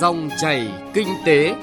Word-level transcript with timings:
Dòng 0.00 0.28
chảy 0.38 0.68
kinh 0.94 1.08
tế. 1.26 1.54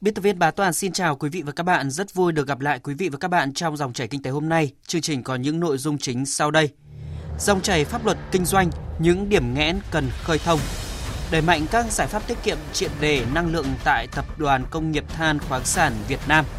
Biên 0.00 0.14
tập 0.14 0.20
viên 0.22 0.38
Bá 0.38 0.50
Toàn 0.50 0.72
xin 0.72 0.92
chào 0.92 1.16
quý 1.16 1.28
vị 1.28 1.42
và 1.42 1.52
các 1.52 1.62
bạn. 1.62 1.90
Rất 1.90 2.14
vui 2.14 2.32
được 2.32 2.48
gặp 2.48 2.60
lại 2.60 2.78
quý 2.78 2.94
vị 2.94 3.08
và 3.08 3.18
các 3.18 3.28
bạn 3.28 3.54
trong 3.54 3.76
dòng 3.76 3.92
chảy 3.92 4.08
kinh 4.08 4.22
tế 4.22 4.30
hôm 4.30 4.48
nay. 4.48 4.72
Chương 4.86 5.02
trình 5.02 5.22
có 5.22 5.36
những 5.36 5.60
nội 5.60 5.78
dung 5.78 5.98
chính 5.98 6.26
sau 6.26 6.50
đây. 6.50 6.68
Dòng 7.38 7.60
chảy 7.60 7.84
pháp 7.84 8.04
luật 8.04 8.18
kinh 8.32 8.44
doanh, 8.44 8.70
những 8.98 9.28
điểm 9.28 9.54
nghẽn 9.54 9.78
cần 9.90 10.08
khơi 10.22 10.38
thông. 10.38 10.60
Đẩy 11.32 11.42
mạnh 11.42 11.66
các 11.70 11.92
giải 11.92 12.06
pháp 12.06 12.26
tiết 12.28 12.38
kiệm 12.42 12.58
triệt 12.72 12.90
đề 13.00 13.24
năng 13.34 13.52
lượng 13.52 13.66
tại 13.84 14.06
Tập 14.16 14.38
đoàn 14.38 14.64
Công 14.70 14.92
nghiệp 14.92 15.04
Than 15.08 15.38
khoáng 15.38 15.64
sản 15.64 15.92
Việt 16.08 16.20
Nam– 16.28 16.44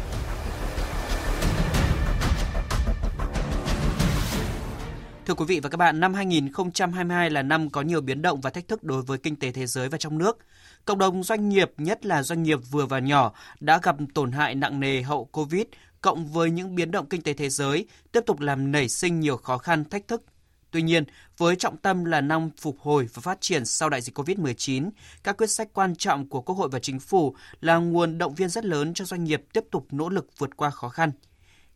Thưa 5.26 5.34
quý 5.34 5.44
vị 5.44 5.60
và 5.60 5.68
các 5.68 5.76
bạn, 5.76 6.00
năm 6.00 6.14
2022 6.14 7.30
là 7.30 7.42
năm 7.42 7.70
có 7.70 7.82
nhiều 7.82 8.00
biến 8.00 8.22
động 8.22 8.40
và 8.40 8.50
thách 8.50 8.68
thức 8.68 8.84
đối 8.84 9.02
với 9.02 9.18
kinh 9.18 9.36
tế 9.36 9.52
thế 9.52 9.66
giới 9.66 9.88
và 9.88 9.98
trong 9.98 10.18
nước. 10.18 10.38
Cộng 10.84 10.98
đồng 10.98 11.22
doanh 11.22 11.48
nghiệp, 11.48 11.70
nhất 11.78 12.06
là 12.06 12.22
doanh 12.22 12.42
nghiệp 12.42 12.58
vừa 12.70 12.86
và 12.86 12.98
nhỏ, 12.98 13.32
đã 13.60 13.80
gặp 13.82 13.96
tổn 14.14 14.32
hại 14.32 14.54
nặng 14.54 14.80
nề 14.80 15.02
hậu 15.02 15.24
Covid, 15.24 15.62
cộng 16.00 16.26
với 16.26 16.50
những 16.50 16.74
biến 16.74 16.90
động 16.90 17.06
kinh 17.06 17.22
tế 17.22 17.32
thế 17.32 17.48
giới, 17.48 17.86
tiếp 18.12 18.20
tục 18.26 18.40
làm 18.40 18.72
nảy 18.72 18.88
sinh 18.88 19.20
nhiều 19.20 19.36
khó 19.36 19.58
khăn, 19.58 19.84
thách 19.84 20.08
thức. 20.08 20.22
Tuy 20.70 20.82
nhiên, 20.82 21.04
với 21.38 21.56
trọng 21.56 21.76
tâm 21.76 22.04
là 22.04 22.20
năm 22.20 22.50
phục 22.60 22.80
hồi 22.80 23.08
và 23.14 23.20
phát 23.20 23.40
triển 23.40 23.64
sau 23.64 23.88
đại 23.88 24.00
dịch 24.00 24.18
COVID-19, 24.18 24.90
các 25.22 25.36
quyết 25.36 25.50
sách 25.50 25.68
quan 25.72 25.96
trọng 25.96 26.28
của 26.28 26.40
Quốc 26.40 26.54
hội 26.54 26.68
và 26.72 26.78
Chính 26.78 27.00
phủ 27.00 27.36
là 27.60 27.76
nguồn 27.76 28.18
động 28.18 28.34
viên 28.34 28.48
rất 28.48 28.64
lớn 28.64 28.94
cho 28.94 29.04
doanh 29.04 29.24
nghiệp 29.24 29.42
tiếp 29.52 29.64
tục 29.70 29.86
nỗ 29.90 30.08
lực 30.08 30.26
vượt 30.38 30.56
qua 30.56 30.70
khó 30.70 30.88
khăn– 30.88 31.12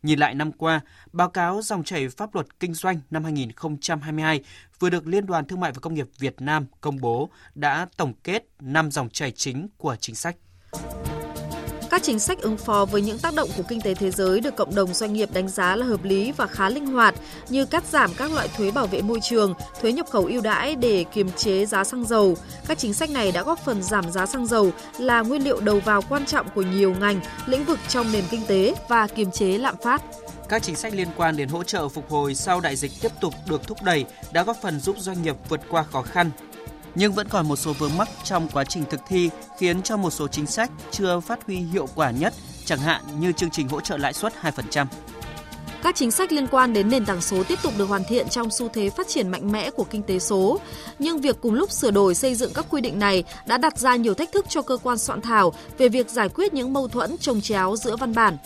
Nhìn 0.03 0.19
lại 0.19 0.35
năm 0.35 0.51
qua, 0.51 0.81
báo 1.11 1.29
cáo 1.29 1.61
dòng 1.61 1.83
chảy 1.83 2.09
pháp 2.09 2.35
luật 2.35 2.59
kinh 2.59 2.73
doanh 2.73 2.99
năm 3.09 3.23
2022 3.23 4.43
vừa 4.79 4.89
được 4.89 5.07
Liên 5.07 5.25
đoàn 5.25 5.45
Thương 5.45 5.59
mại 5.59 5.71
và 5.71 5.79
Công 5.81 5.93
nghiệp 5.93 6.07
Việt 6.19 6.41
Nam 6.41 6.65
công 6.81 7.01
bố 7.01 7.29
đã 7.55 7.87
tổng 7.97 8.13
kết 8.23 8.43
năm 8.59 8.91
dòng 8.91 9.09
chảy 9.09 9.31
chính 9.31 9.67
của 9.77 9.95
chính 9.99 10.15
sách. 10.15 10.35
Các 11.99 12.03
chính 12.05 12.19
sách 12.19 12.41
ứng 12.41 12.57
phó 12.57 12.85
với 12.85 13.01
những 13.01 13.19
tác 13.19 13.33
động 13.33 13.49
của 13.57 13.63
kinh 13.63 13.81
tế 13.81 13.93
thế 13.93 14.11
giới 14.11 14.41
được 14.41 14.55
cộng 14.55 14.75
đồng 14.75 14.93
doanh 14.93 15.13
nghiệp 15.13 15.29
đánh 15.33 15.49
giá 15.49 15.75
là 15.75 15.85
hợp 15.85 16.03
lý 16.03 16.31
và 16.31 16.47
khá 16.47 16.69
linh 16.69 16.85
hoạt 16.85 17.15
như 17.49 17.65
cắt 17.65 17.83
giảm 17.91 18.13
các 18.13 18.31
loại 18.31 18.47
thuế 18.57 18.71
bảo 18.71 18.87
vệ 18.87 19.01
môi 19.01 19.19
trường, 19.23 19.53
thuế 19.81 19.91
nhập 19.91 20.07
khẩu 20.09 20.25
ưu 20.25 20.41
đãi 20.41 20.75
để 20.75 21.05
kiềm 21.13 21.29
chế 21.31 21.65
giá 21.65 21.83
xăng 21.83 22.05
dầu. 22.05 22.37
Các 22.67 22.77
chính 22.77 22.93
sách 22.93 23.09
này 23.09 23.31
đã 23.31 23.43
góp 23.43 23.59
phần 23.65 23.83
giảm 23.83 24.11
giá 24.11 24.25
xăng 24.25 24.47
dầu 24.47 24.71
là 24.97 25.21
nguyên 25.21 25.43
liệu 25.43 25.59
đầu 25.59 25.79
vào 25.79 26.01
quan 26.09 26.25
trọng 26.25 26.49
của 26.55 26.61
nhiều 26.61 26.95
ngành, 26.99 27.21
lĩnh 27.45 27.65
vực 27.65 27.79
trong 27.87 28.11
nền 28.11 28.23
kinh 28.29 28.45
tế 28.47 28.75
và 28.87 29.07
kiềm 29.07 29.31
chế 29.31 29.57
lạm 29.57 29.75
phát. 29.83 30.01
Các 30.49 30.63
chính 30.63 30.75
sách 30.75 30.93
liên 30.93 31.07
quan 31.17 31.37
đến 31.37 31.49
hỗ 31.49 31.63
trợ 31.63 31.89
phục 31.89 32.09
hồi 32.09 32.35
sau 32.35 32.59
đại 32.59 32.75
dịch 32.75 32.91
tiếp 33.01 33.11
tục 33.21 33.33
được 33.49 33.67
thúc 33.67 33.77
đẩy 33.83 34.05
đã 34.31 34.43
góp 34.43 34.57
phần 34.61 34.79
giúp 34.79 34.95
doanh 34.99 35.21
nghiệp 35.21 35.35
vượt 35.49 35.61
qua 35.69 35.83
khó 35.83 36.01
khăn, 36.01 36.31
nhưng 36.99 37.13
vẫn 37.13 37.27
còn 37.29 37.47
một 37.47 37.55
số 37.55 37.73
vướng 37.73 37.97
mắc 37.97 38.09
trong 38.23 38.47
quá 38.53 38.63
trình 38.63 38.83
thực 38.89 38.99
thi 39.07 39.29
khiến 39.57 39.81
cho 39.81 39.97
một 39.97 40.09
số 40.09 40.27
chính 40.27 40.45
sách 40.45 40.71
chưa 40.91 41.19
phát 41.19 41.45
huy 41.45 41.55
hiệu 41.55 41.87
quả 41.95 42.11
nhất, 42.11 42.33
chẳng 42.65 42.79
hạn 42.79 43.01
như 43.19 43.31
chương 43.31 43.49
trình 43.49 43.67
hỗ 43.67 43.81
trợ 43.81 43.97
lãi 43.97 44.13
suất 44.13 44.33
2%. 44.41 44.85
Các 45.83 45.95
chính 45.95 46.11
sách 46.11 46.31
liên 46.31 46.47
quan 46.47 46.73
đến 46.73 46.89
nền 46.89 47.05
tảng 47.05 47.21
số 47.21 47.43
tiếp 47.43 47.59
tục 47.63 47.73
được 47.77 47.85
hoàn 47.85 48.03
thiện 48.03 48.29
trong 48.29 48.51
xu 48.51 48.69
thế 48.69 48.89
phát 48.89 49.07
triển 49.07 49.29
mạnh 49.29 49.51
mẽ 49.51 49.71
của 49.71 49.83
kinh 49.83 50.03
tế 50.03 50.19
số, 50.19 50.59
nhưng 50.99 51.21
việc 51.21 51.37
cùng 51.41 51.53
lúc 51.53 51.71
sửa 51.71 51.91
đổi 51.91 52.15
xây 52.15 52.35
dựng 52.35 52.53
các 52.53 52.65
quy 52.69 52.81
định 52.81 52.99
này 52.99 53.23
đã 53.45 53.57
đặt 53.57 53.77
ra 53.77 53.95
nhiều 53.95 54.13
thách 54.13 54.31
thức 54.31 54.45
cho 54.49 54.61
cơ 54.61 54.77
quan 54.83 54.97
soạn 54.97 55.21
thảo 55.21 55.53
về 55.77 55.89
việc 55.89 56.09
giải 56.09 56.29
quyết 56.29 56.53
những 56.53 56.73
mâu 56.73 56.87
thuẫn 56.87 57.17
trồng 57.17 57.41
chéo 57.41 57.75
giữa 57.75 57.95
văn 57.95 58.13
bản. 58.13 58.37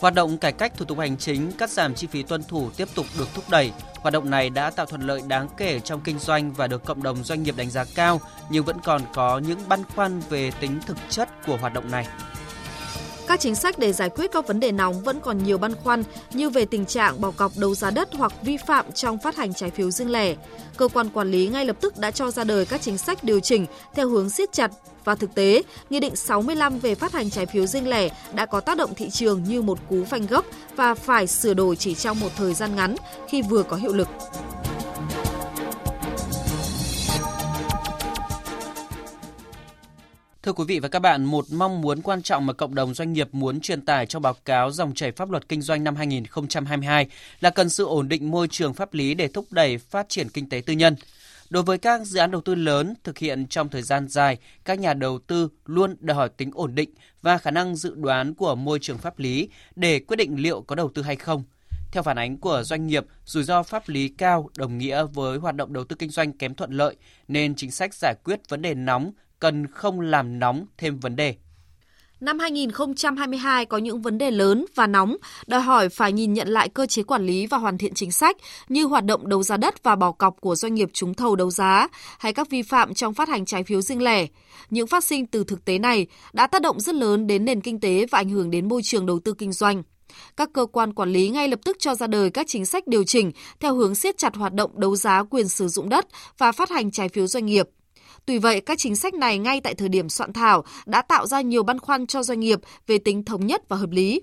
Hoạt 0.00 0.14
động 0.14 0.38
cải 0.38 0.52
cách 0.52 0.72
thủ 0.76 0.84
tục 0.84 0.98
hành 0.98 1.16
chính, 1.16 1.52
cắt 1.52 1.70
giảm 1.70 1.94
chi 1.94 2.06
phí 2.06 2.22
tuân 2.22 2.42
thủ 2.44 2.70
tiếp 2.76 2.88
tục 2.94 3.06
được 3.18 3.28
thúc 3.34 3.44
đẩy. 3.50 3.72
Hoạt 3.94 4.12
động 4.14 4.30
này 4.30 4.50
đã 4.50 4.70
tạo 4.70 4.86
thuận 4.86 5.02
lợi 5.02 5.22
đáng 5.26 5.48
kể 5.56 5.80
trong 5.80 6.00
kinh 6.00 6.18
doanh 6.18 6.52
và 6.52 6.66
được 6.66 6.84
cộng 6.84 7.02
đồng 7.02 7.24
doanh 7.24 7.42
nghiệp 7.42 7.56
đánh 7.56 7.70
giá 7.70 7.84
cao, 7.94 8.20
nhưng 8.50 8.64
vẫn 8.64 8.76
còn 8.84 9.02
có 9.14 9.38
những 9.38 9.58
băn 9.68 9.84
khoăn 9.84 10.20
về 10.20 10.50
tính 10.60 10.80
thực 10.86 10.96
chất 11.08 11.28
của 11.46 11.56
hoạt 11.56 11.74
động 11.74 11.90
này. 11.90 12.06
Các 13.28 13.40
chính 13.40 13.54
sách 13.54 13.78
để 13.78 13.92
giải 13.92 14.10
quyết 14.10 14.32
các 14.32 14.46
vấn 14.46 14.60
đề 14.60 14.72
nóng 14.72 15.00
vẫn 15.00 15.20
còn 15.20 15.44
nhiều 15.44 15.58
băn 15.58 15.74
khoăn 15.74 16.04
như 16.32 16.50
về 16.50 16.64
tình 16.64 16.86
trạng 16.86 17.20
bỏ 17.20 17.30
cọc 17.30 17.52
đấu 17.56 17.74
giá 17.74 17.90
đất 17.90 18.08
hoặc 18.12 18.32
vi 18.42 18.56
phạm 18.56 18.92
trong 18.92 19.18
phát 19.18 19.36
hành 19.36 19.54
trái 19.54 19.70
phiếu 19.70 19.90
riêng 19.90 20.10
lẻ. 20.10 20.34
Cơ 20.76 20.88
quan 20.88 21.08
quản 21.08 21.30
lý 21.30 21.48
ngay 21.48 21.64
lập 21.64 21.76
tức 21.80 21.98
đã 21.98 22.10
cho 22.10 22.30
ra 22.30 22.44
đời 22.44 22.66
các 22.66 22.80
chính 22.82 22.98
sách 22.98 23.24
điều 23.24 23.40
chỉnh 23.40 23.66
theo 23.94 24.08
hướng 24.08 24.30
siết 24.30 24.52
chặt 24.52 24.70
và 25.04 25.14
thực 25.14 25.34
tế, 25.34 25.62
Nghị 25.90 26.00
định 26.00 26.16
65 26.16 26.78
về 26.78 26.94
phát 26.94 27.12
hành 27.12 27.30
trái 27.30 27.46
phiếu 27.46 27.66
riêng 27.66 27.88
lẻ 27.88 28.08
đã 28.34 28.46
có 28.46 28.60
tác 28.60 28.76
động 28.76 28.94
thị 28.94 29.10
trường 29.10 29.44
như 29.44 29.62
một 29.62 29.78
cú 29.88 30.04
phanh 30.04 30.26
gấp 30.26 30.44
và 30.76 30.94
phải 30.94 31.26
sửa 31.26 31.54
đổi 31.54 31.76
chỉ 31.76 31.94
trong 31.94 32.20
một 32.20 32.30
thời 32.36 32.54
gian 32.54 32.76
ngắn 32.76 32.96
khi 33.28 33.42
vừa 33.42 33.62
có 33.62 33.76
hiệu 33.76 33.92
lực. 33.92 34.08
Thưa 40.48 40.52
quý 40.52 40.64
vị 40.64 40.78
và 40.78 40.88
các 40.88 40.98
bạn, 40.98 41.24
một 41.24 41.44
mong 41.52 41.80
muốn 41.80 42.02
quan 42.02 42.22
trọng 42.22 42.46
mà 42.46 42.52
cộng 42.52 42.74
đồng 42.74 42.94
doanh 42.94 43.12
nghiệp 43.12 43.28
muốn 43.32 43.60
truyền 43.60 43.80
tải 43.80 44.06
trong 44.06 44.22
báo 44.22 44.34
cáo 44.44 44.70
dòng 44.70 44.94
chảy 44.94 45.12
pháp 45.12 45.30
luật 45.30 45.48
kinh 45.48 45.62
doanh 45.62 45.84
năm 45.84 45.96
2022 45.96 47.06
là 47.40 47.50
cần 47.50 47.68
sự 47.68 47.84
ổn 47.84 48.08
định 48.08 48.30
môi 48.30 48.48
trường 48.48 48.74
pháp 48.74 48.94
lý 48.94 49.14
để 49.14 49.28
thúc 49.28 49.46
đẩy 49.50 49.78
phát 49.78 50.08
triển 50.08 50.28
kinh 50.28 50.48
tế 50.48 50.62
tư 50.66 50.72
nhân. 50.72 50.96
Đối 51.50 51.62
với 51.62 51.78
các 51.78 52.00
dự 52.06 52.18
án 52.18 52.30
đầu 52.30 52.40
tư 52.40 52.54
lớn 52.54 52.94
thực 53.04 53.18
hiện 53.18 53.46
trong 53.46 53.68
thời 53.68 53.82
gian 53.82 54.08
dài, 54.08 54.38
các 54.64 54.78
nhà 54.78 54.94
đầu 54.94 55.18
tư 55.18 55.48
luôn 55.66 55.96
đòi 56.00 56.16
hỏi 56.16 56.28
tính 56.28 56.50
ổn 56.54 56.74
định 56.74 56.90
và 57.22 57.38
khả 57.38 57.50
năng 57.50 57.76
dự 57.76 57.94
đoán 57.94 58.34
của 58.34 58.54
môi 58.54 58.78
trường 58.78 58.98
pháp 58.98 59.18
lý 59.18 59.48
để 59.76 60.00
quyết 60.00 60.16
định 60.16 60.42
liệu 60.42 60.60
có 60.60 60.74
đầu 60.74 60.90
tư 60.94 61.02
hay 61.02 61.16
không. 61.16 61.42
Theo 61.92 62.02
phản 62.02 62.18
ánh 62.18 62.36
của 62.36 62.62
doanh 62.62 62.86
nghiệp, 62.86 63.06
rủi 63.24 63.44
ro 63.44 63.62
pháp 63.62 63.88
lý 63.88 64.08
cao 64.08 64.50
đồng 64.56 64.78
nghĩa 64.78 65.04
với 65.04 65.38
hoạt 65.38 65.54
động 65.54 65.72
đầu 65.72 65.84
tư 65.84 65.96
kinh 65.96 66.10
doanh 66.10 66.32
kém 66.32 66.54
thuận 66.54 66.72
lợi, 66.72 66.96
nên 67.28 67.54
chính 67.54 67.70
sách 67.70 67.94
giải 67.94 68.14
quyết 68.24 68.40
vấn 68.48 68.62
đề 68.62 68.74
nóng 68.74 69.12
cần 69.38 69.66
không 69.66 70.00
làm 70.00 70.38
nóng 70.38 70.66
thêm 70.78 70.98
vấn 70.98 71.16
đề. 71.16 71.34
Năm 72.20 72.38
2022 72.38 73.66
có 73.66 73.78
những 73.78 74.02
vấn 74.02 74.18
đề 74.18 74.30
lớn 74.30 74.64
và 74.74 74.86
nóng, 74.86 75.16
đòi 75.46 75.60
hỏi 75.60 75.88
phải 75.88 76.12
nhìn 76.12 76.32
nhận 76.32 76.48
lại 76.48 76.68
cơ 76.68 76.86
chế 76.86 77.02
quản 77.02 77.26
lý 77.26 77.46
và 77.46 77.58
hoàn 77.58 77.78
thiện 77.78 77.94
chính 77.94 78.12
sách 78.12 78.36
như 78.68 78.84
hoạt 78.84 79.04
động 79.04 79.28
đấu 79.28 79.42
giá 79.42 79.56
đất 79.56 79.82
và 79.82 79.96
bỏ 79.96 80.12
cọc 80.12 80.40
của 80.40 80.54
doanh 80.54 80.74
nghiệp 80.74 80.88
trúng 80.92 81.14
thầu 81.14 81.36
đấu 81.36 81.50
giá 81.50 81.88
hay 82.18 82.32
các 82.32 82.50
vi 82.50 82.62
phạm 82.62 82.94
trong 82.94 83.14
phát 83.14 83.28
hành 83.28 83.44
trái 83.44 83.64
phiếu 83.64 83.80
riêng 83.80 84.02
lẻ. 84.02 84.26
Những 84.70 84.86
phát 84.86 85.04
sinh 85.04 85.26
từ 85.26 85.44
thực 85.44 85.64
tế 85.64 85.78
này 85.78 86.06
đã 86.32 86.46
tác 86.46 86.62
động 86.62 86.80
rất 86.80 86.94
lớn 86.94 87.26
đến 87.26 87.44
nền 87.44 87.60
kinh 87.60 87.80
tế 87.80 88.06
và 88.10 88.18
ảnh 88.18 88.28
hưởng 88.28 88.50
đến 88.50 88.68
môi 88.68 88.82
trường 88.82 89.06
đầu 89.06 89.18
tư 89.18 89.34
kinh 89.38 89.52
doanh. 89.52 89.82
Các 90.36 90.50
cơ 90.52 90.66
quan 90.66 90.92
quản 90.92 91.08
lý 91.08 91.28
ngay 91.28 91.48
lập 91.48 91.60
tức 91.64 91.76
cho 91.80 91.94
ra 91.94 92.06
đời 92.06 92.30
các 92.30 92.46
chính 92.48 92.66
sách 92.66 92.86
điều 92.86 93.04
chỉnh 93.04 93.32
theo 93.60 93.74
hướng 93.74 93.94
siết 93.94 94.18
chặt 94.18 94.36
hoạt 94.36 94.54
động 94.54 94.70
đấu 94.80 94.96
giá 94.96 95.22
quyền 95.30 95.48
sử 95.48 95.68
dụng 95.68 95.88
đất 95.88 96.06
và 96.38 96.52
phát 96.52 96.70
hành 96.70 96.90
trái 96.90 97.08
phiếu 97.08 97.26
doanh 97.26 97.46
nghiệp 97.46 97.68
Tuy 98.28 98.38
vậy, 98.38 98.60
các 98.60 98.78
chính 98.78 98.96
sách 98.96 99.14
này 99.14 99.38
ngay 99.38 99.60
tại 99.60 99.74
thời 99.74 99.88
điểm 99.88 100.08
soạn 100.08 100.32
thảo 100.32 100.64
đã 100.86 101.02
tạo 101.02 101.26
ra 101.26 101.40
nhiều 101.40 101.62
băn 101.62 101.78
khoăn 101.78 102.06
cho 102.06 102.22
doanh 102.22 102.40
nghiệp 102.40 102.58
về 102.86 102.98
tính 102.98 103.24
thống 103.24 103.46
nhất 103.46 103.68
và 103.68 103.76
hợp 103.76 103.90
lý. 103.90 104.20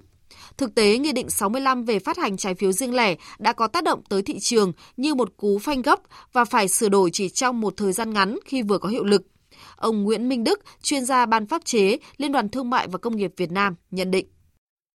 Thực 0.57 0.75
tế, 0.75 0.97
Nghị 0.97 1.11
định 1.11 1.29
65 1.29 1.85
về 1.85 1.99
phát 1.99 2.17
hành 2.17 2.37
trái 2.37 2.55
phiếu 2.55 2.71
riêng 2.71 2.95
lẻ 2.95 3.15
đã 3.39 3.53
có 3.53 3.67
tác 3.67 3.83
động 3.83 4.01
tới 4.09 4.21
thị 4.21 4.39
trường 4.39 4.71
như 4.97 5.15
một 5.15 5.37
cú 5.37 5.59
phanh 5.59 5.81
gấp 5.81 5.99
và 6.33 6.45
phải 6.45 6.67
sửa 6.67 6.89
đổi 6.89 7.09
chỉ 7.13 7.29
trong 7.29 7.61
một 7.61 7.73
thời 7.77 7.91
gian 7.91 8.13
ngắn 8.13 8.39
khi 8.45 8.61
vừa 8.61 8.77
có 8.77 8.89
hiệu 8.89 9.03
lực. 9.03 9.21
Ông 9.75 10.03
Nguyễn 10.03 10.29
Minh 10.29 10.43
Đức, 10.43 10.59
chuyên 10.81 11.05
gia 11.05 11.25
ban 11.25 11.47
pháp 11.47 11.65
chế, 11.65 11.97
Liên 12.17 12.31
đoàn 12.31 12.49
Thương 12.49 12.69
mại 12.69 12.87
và 12.87 12.97
Công 12.97 13.15
nghiệp 13.15 13.33
Việt 13.37 13.51
Nam 13.51 13.75
nhận 13.91 14.11
định 14.11 14.27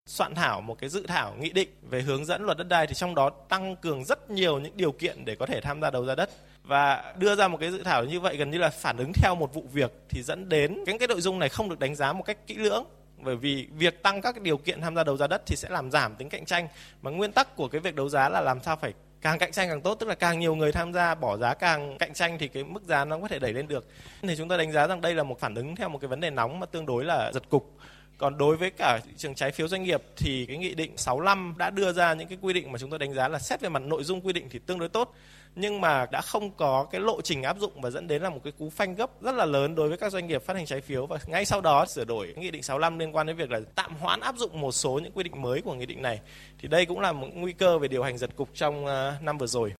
soạn 0.09 0.35
thảo 0.35 0.61
một 0.61 0.77
cái 0.79 0.89
dự 0.89 1.05
thảo 1.07 1.35
nghị 1.39 1.49
định 1.49 1.69
về 1.89 2.01
hướng 2.01 2.25
dẫn 2.25 2.43
luật 2.43 2.57
đất 2.57 2.67
đai 2.69 2.87
thì 2.87 2.93
trong 2.93 3.15
đó 3.15 3.29
tăng 3.29 3.75
cường 3.75 4.05
rất 4.05 4.31
nhiều 4.31 4.59
những 4.59 4.77
điều 4.77 4.91
kiện 4.91 5.25
để 5.25 5.35
có 5.35 5.45
thể 5.45 5.61
tham 5.61 5.81
gia 5.81 5.91
đấu 5.91 6.05
giá 6.05 6.15
đất 6.15 6.29
và 6.63 7.13
đưa 7.17 7.35
ra 7.35 7.47
một 7.47 7.57
cái 7.61 7.71
dự 7.71 7.83
thảo 7.83 8.05
như 8.05 8.19
vậy 8.19 8.37
gần 8.37 8.51
như 8.51 8.57
là 8.57 8.69
phản 8.69 8.97
ứng 8.97 9.11
theo 9.13 9.35
một 9.35 9.53
vụ 9.53 9.65
việc 9.73 9.91
thì 10.09 10.23
dẫn 10.23 10.49
đến 10.49 10.83
những 10.85 10.97
cái 10.97 11.07
nội 11.07 11.21
dung 11.21 11.39
này 11.39 11.49
không 11.49 11.69
được 11.69 11.79
đánh 11.79 11.95
giá 11.95 12.13
một 12.13 12.23
cách 12.23 12.47
kỹ 12.47 12.55
lưỡng. 12.55 12.85
Bởi 13.17 13.35
vì 13.35 13.67
việc 13.77 14.03
tăng 14.03 14.21
các 14.21 14.41
điều 14.41 14.57
kiện 14.57 14.81
tham 14.81 14.95
gia 14.95 15.03
đấu 15.03 15.17
giá 15.17 15.27
đất 15.27 15.41
thì 15.45 15.55
sẽ 15.55 15.69
làm 15.69 15.91
giảm 15.91 16.15
tính 16.15 16.29
cạnh 16.29 16.45
tranh. 16.45 16.67
Mà 17.01 17.11
nguyên 17.11 17.31
tắc 17.31 17.55
của 17.55 17.67
cái 17.67 17.81
việc 17.81 17.95
đấu 17.95 18.09
giá 18.09 18.29
là 18.29 18.41
làm 18.41 18.59
sao 18.63 18.75
phải 18.75 18.93
càng 19.21 19.39
cạnh 19.39 19.51
tranh 19.51 19.69
càng 19.69 19.81
tốt, 19.81 19.95
tức 19.95 20.07
là 20.07 20.15
càng 20.15 20.39
nhiều 20.39 20.55
người 20.55 20.71
tham 20.71 20.93
gia 20.93 21.15
bỏ 21.15 21.37
giá 21.37 21.53
càng 21.53 21.97
cạnh 21.97 22.13
tranh 22.13 22.37
thì 22.39 22.47
cái 22.47 22.63
mức 22.63 22.83
giá 22.83 23.05
nó 23.05 23.19
có 23.19 23.27
thể 23.27 23.39
đẩy 23.39 23.53
lên 23.53 23.67
được. 23.67 23.87
Thì 24.21 24.35
chúng 24.37 24.49
ta 24.49 24.57
đánh 24.57 24.71
giá 24.71 24.87
rằng 24.87 25.01
đây 25.01 25.13
là 25.13 25.23
một 25.23 25.39
phản 25.39 25.55
ứng 25.55 25.75
theo 25.75 25.89
một 25.89 25.97
cái 26.01 26.07
vấn 26.07 26.19
đề 26.19 26.29
nóng 26.29 26.59
mà 26.59 26.65
tương 26.65 26.85
đối 26.85 27.05
là 27.05 27.31
giật 27.33 27.49
cục 27.49 27.77
còn 28.19 28.37
đối 28.37 28.57
với 28.57 28.69
cả 28.69 28.99
thị 29.05 29.11
trường 29.17 29.35
trái 29.35 29.51
phiếu 29.51 29.67
doanh 29.67 29.83
nghiệp 29.83 30.01
thì 30.17 30.45
cái 30.45 30.57
nghị 30.57 30.75
định 30.75 30.97
65 30.97 31.53
đã 31.57 31.69
đưa 31.69 31.93
ra 31.93 32.13
những 32.13 32.27
cái 32.27 32.37
quy 32.41 32.53
định 32.53 32.71
mà 32.71 32.79
chúng 32.79 32.89
tôi 32.89 32.99
đánh 32.99 33.13
giá 33.13 33.27
là 33.27 33.39
xét 33.39 33.61
về 33.61 33.69
mặt 33.69 33.81
nội 33.81 34.03
dung 34.03 34.21
quy 34.21 34.33
định 34.33 34.47
thì 34.49 34.59
tương 34.59 34.79
đối 34.79 34.89
tốt. 34.89 35.15
Nhưng 35.55 35.81
mà 35.81 36.05
đã 36.11 36.21
không 36.21 36.51
có 36.51 36.87
cái 36.91 37.01
lộ 37.01 37.21
trình 37.21 37.43
áp 37.43 37.57
dụng 37.59 37.81
và 37.81 37.89
dẫn 37.89 38.07
đến 38.07 38.21
là 38.21 38.29
một 38.29 38.39
cái 38.43 38.53
cú 38.59 38.69
phanh 38.69 38.95
gấp 38.95 39.21
rất 39.21 39.31
là 39.35 39.45
lớn 39.45 39.75
đối 39.75 39.89
với 39.89 39.97
các 39.97 40.11
doanh 40.11 40.27
nghiệp 40.27 40.43
phát 40.43 40.55
hành 40.55 40.65
trái 40.65 40.81
phiếu. 40.81 41.05
Và 41.05 41.17
ngay 41.27 41.45
sau 41.45 41.61
đó 41.61 41.85
sửa 41.85 42.05
đổi 42.05 42.33
nghị 42.37 42.51
định 42.51 42.63
65 42.63 42.99
liên 42.99 43.15
quan 43.15 43.27
đến 43.27 43.35
việc 43.35 43.51
là 43.51 43.59
tạm 43.75 43.95
hoãn 43.95 44.19
áp 44.19 44.35
dụng 44.37 44.61
một 44.61 44.71
số 44.71 44.99
những 45.03 45.11
quy 45.11 45.23
định 45.23 45.41
mới 45.41 45.61
của 45.61 45.73
nghị 45.73 45.85
định 45.85 46.01
này. 46.01 46.19
Thì 46.59 46.67
đây 46.67 46.85
cũng 46.85 46.99
là 46.99 47.11
một 47.11 47.27
nguy 47.33 47.51
cơ 47.51 47.77
về 47.77 47.87
điều 47.87 48.03
hành 48.03 48.17
giật 48.17 48.29
cục 48.35 48.49
trong 48.53 48.85
ờ, 48.85 49.13
năm 49.21 49.37
vừa 49.37 49.47
rồi. 49.47 49.78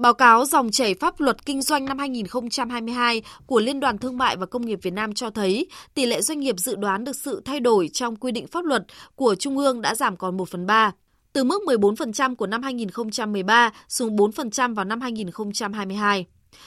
Báo 0.00 0.14
cáo 0.14 0.44
dòng 0.44 0.70
chảy 0.70 0.94
pháp 0.94 1.20
luật 1.20 1.46
kinh 1.46 1.62
doanh 1.62 1.84
năm 1.84 1.98
2022 1.98 3.22
của 3.46 3.60
Liên 3.60 3.80
đoàn 3.80 3.98
Thương 3.98 4.18
mại 4.18 4.36
và 4.36 4.46
Công 4.46 4.66
nghiệp 4.66 4.78
Việt 4.82 4.92
Nam 4.92 5.14
cho 5.14 5.30
thấy 5.30 5.66
tỷ 5.94 6.06
lệ 6.06 6.22
doanh 6.22 6.40
nghiệp 6.40 6.54
dự 6.58 6.76
đoán 6.76 7.04
được 7.04 7.16
sự 7.16 7.42
thay 7.44 7.60
đổi 7.60 7.88
trong 7.88 8.16
quy 8.16 8.32
định 8.32 8.46
pháp 8.46 8.64
luật 8.64 8.82
của 9.14 9.34
Trung 9.34 9.58
ương 9.58 9.80
đã 9.80 9.94
giảm 9.94 10.16
còn 10.16 10.36
1 10.36 10.48
phần 10.48 10.66
3. 10.66 10.92
từ 11.32 11.44
mức 11.44 11.62
14% 11.66 12.34
của 12.34 12.46
năm 12.46 12.62
2013 12.62 13.72
xuống 13.88 14.16
4% 14.16 14.74
vào 14.74 14.84
năm 14.84 15.00
2022. 15.00 16.26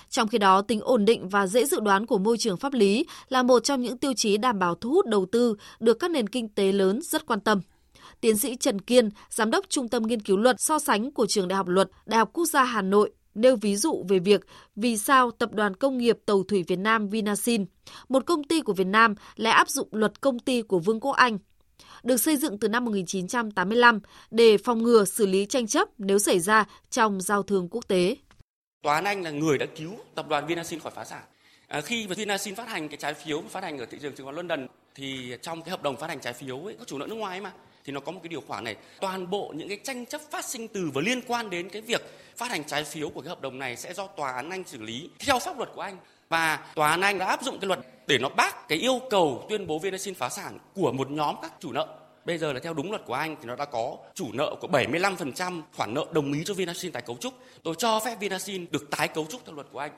Trong 0.10 0.28
khi 0.28 0.38
đó, 0.38 0.62
tính 0.62 0.82
ổn 0.82 1.06
định 1.06 1.30
và 1.30 1.48
dễ 1.48 1.66
dự 1.66 1.80
đoán 1.80 2.06
của 2.06 2.18
môi 2.18 2.38
trường 2.38 2.58
pháp 2.58 2.74
lý 2.74 3.06
là 3.30 3.44
một 3.44 3.64
trong 3.64 3.82
những 3.82 3.98
tiêu 3.98 4.14
chí 4.14 4.38
đảm 4.38 4.60
bảo 4.60 4.76
thu 4.76 4.90
hút 4.90 5.06
đầu 5.06 5.26
tư 5.32 5.56
được 5.80 6.00
các 6.00 6.12
nền 6.12 6.30
kinh 6.30 6.50
tế 6.50 6.72
lớn 6.72 7.00
rất 7.02 7.26
quan 7.26 7.40
tâm. 7.40 7.62
Tiến 8.22 8.38
sĩ 8.38 8.56
Trần 8.56 8.82
Kiên, 8.82 9.10
Giám 9.30 9.52
đốc 9.52 9.66
Trung 9.70 9.90
tâm 9.90 10.04
Nghiên 10.04 10.22
cứu 10.22 10.38
Luật 10.38 10.56
so 10.60 10.80
sánh 10.80 11.12
của 11.12 11.26
Trường 11.26 11.48
Đại 11.48 11.58
học 11.58 11.68
Luật, 11.68 11.90
Đại 12.06 12.18
học 12.18 12.30
Quốc 12.34 12.46
gia 12.46 12.64
Hà 12.64 12.82
Nội, 12.82 13.12
nêu 13.36 13.56
ví 13.56 13.76
dụ 13.76 14.06
về 14.10 14.20
việc 14.20 14.42
vì 14.76 14.98
sao 14.98 15.32
Tập 15.32 15.54
đoàn 15.54 15.76
Công 15.76 15.98
nghiệp 15.98 16.18
Tàu 16.26 16.44
thủy 16.44 16.64
Việt 16.68 16.80
Nam 16.80 17.10
Vinasin, 17.10 17.66
một 18.10 18.26
công 18.26 18.44
ty 18.44 18.62
của 18.62 18.74
Việt 18.74 18.88
Nam, 18.88 19.16
lại 19.36 19.54
áp 19.54 19.70
dụng 19.70 19.88
luật 19.92 20.22
công 20.22 20.40
ty 20.40 20.62
của 20.62 20.80
Vương 20.80 21.00
quốc 21.00 21.12
Anh 21.12 21.38
được 22.04 22.18
xây 22.18 22.38
dựng 22.38 22.60
từ 22.60 22.68
năm 22.68 22.86
1985 22.86 24.00
để 24.32 24.58
phòng 24.58 24.84
ngừa 24.84 25.06
xử 25.06 25.26
lý 25.26 25.46
tranh 25.46 25.68
chấp 25.68 25.88
nếu 25.98 26.20
xảy 26.20 26.40
ra 26.40 26.66
trong 26.90 27.22
giao 27.22 27.44
thương 27.44 27.68
quốc 27.72 27.88
tế. 27.88 28.16
Tòa 28.82 28.96
án 28.96 29.04
Anh 29.04 29.24
là 29.24 29.30
người 29.30 29.58
đã 29.58 29.66
cứu 29.66 29.92
tập 30.16 30.28
đoàn 30.30 30.48
Vinasin 30.48 30.80
khỏi 30.80 30.92
phá 30.96 31.06
sản. 31.06 31.22
À, 31.68 31.82
khi 31.82 32.08
Vinasin 32.08 32.56
phát 32.56 32.68
hành 32.68 32.90
cái 32.90 32.98
trái 32.98 33.14
phiếu 33.14 33.42
phát 33.50 33.64
hành 33.64 33.78
ở 33.78 33.86
thị 33.86 33.98
trường 34.02 34.16
chứng 34.16 34.26
khoán 34.26 34.36
London 34.36 34.68
thì 34.96 35.36
trong 35.42 35.62
cái 35.62 35.70
hợp 35.70 35.84
đồng 35.84 35.98
phát 35.98 36.08
hành 36.08 36.20
trái 36.20 36.34
phiếu 36.34 36.60
ấy 36.66 36.76
có 36.80 36.86
chủ 36.86 36.98
nợ 36.98 37.08
nước 37.08 37.16
ngoài 37.16 37.42
mà 37.42 37.52
thì 37.86 37.94
nó 37.94 38.00
có 38.00 38.12
một 38.12 38.20
cái 38.24 38.30
điều 38.30 38.42
khoản 38.42 38.64
này 38.64 38.76
toàn 39.00 39.30
bộ 39.30 39.54
những 39.56 39.68
cái 39.68 39.78
tranh 39.84 40.06
chấp 40.06 40.22
phát 40.32 40.46
sinh 40.46 40.68
từ 40.68 40.90
và 40.94 41.02
liên 41.02 41.22
quan 41.28 41.50
đến 41.50 41.70
cái 41.70 41.82
việc 41.82 42.02
phát 42.38 42.50
hành 42.50 42.64
trái 42.64 42.84
phiếu 42.84 43.10
của 43.10 43.22
cái 43.22 43.30
hợp 43.30 43.42
đồng 43.42 43.60
này 43.60 43.76
sẽ 43.78 43.94
do 43.94 44.08
tòa 44.08 44.32
án 44.32 44.50
Anh 44.50 44.64
xử 44.64 44.82
lý 44.82 45.10
theo 45.20 45.40
pháp 45.40 45.58
luật 45.58 45.70
của 45.76 45.82
Anh 45.82 45.98
và 46.30 46.60
tòa 46.76 46.90
án 46.90 47.02
Anh 47.02 47.18
đã 47.18 47.26
áp 47.26 47.44
dụng 47.44 47.60
cái 47.60 47.68
luật 47.68 47.80
để 48.08 48.18
nó 48.18 48.30
bác 48.30 48.68
cái 48.68 48.78
yêu 48.78 49.02
cầu 49.10 49.46
tuyên 49.50 49.68
bố 49.68 49.80
Vinasin 49.80 50.16
phá 50.16 50.30
sản 50.30 50.60
của 50.76 50.92
một 50.92 51.12
nhóm 51.12 51.36
các 51.42 51.52
chủ 51.60 51.72
nợ 51.72 51.88
Bây 52.26 52.38
giờ 52.38 52.54
là 52.54 52.60
theo 52.60 52.74
đúng 52.74 52.90
luật 52.90 53.06
của 53.06 53.14
Anh 53.14 53.36
thì 53.42 53.48
nó 53.48 53.56
đã 53.56 53.66
có 53.66 53.98
chủ 54.14 54.28
nợ 54.34 54.56
của 54.62 54.68
75% 54.68 55.62
khoản 55.76 55.94
nợ 55.94 56.06
đồng 56.12 56.34
ý 56.34 56.44
cho 56.46 56.54
Vinasin 56.54 56.92
tái 56.92 57.02
cấu 57.02 57.18
trúc. 57.18 57.34
Tôi 57.64 57.76
cho 57.78 58.00
phép 58.00 58.16
Vinasin 58.20 58.66
được 58.72 58.90
tái 58.90 59.08
cấu 59.08 59.26
trúc 59.30 59.46
theo 59.46 59.56
luật 59.56 59.68
của 59.72 59.80
Anh. 59.80 59.92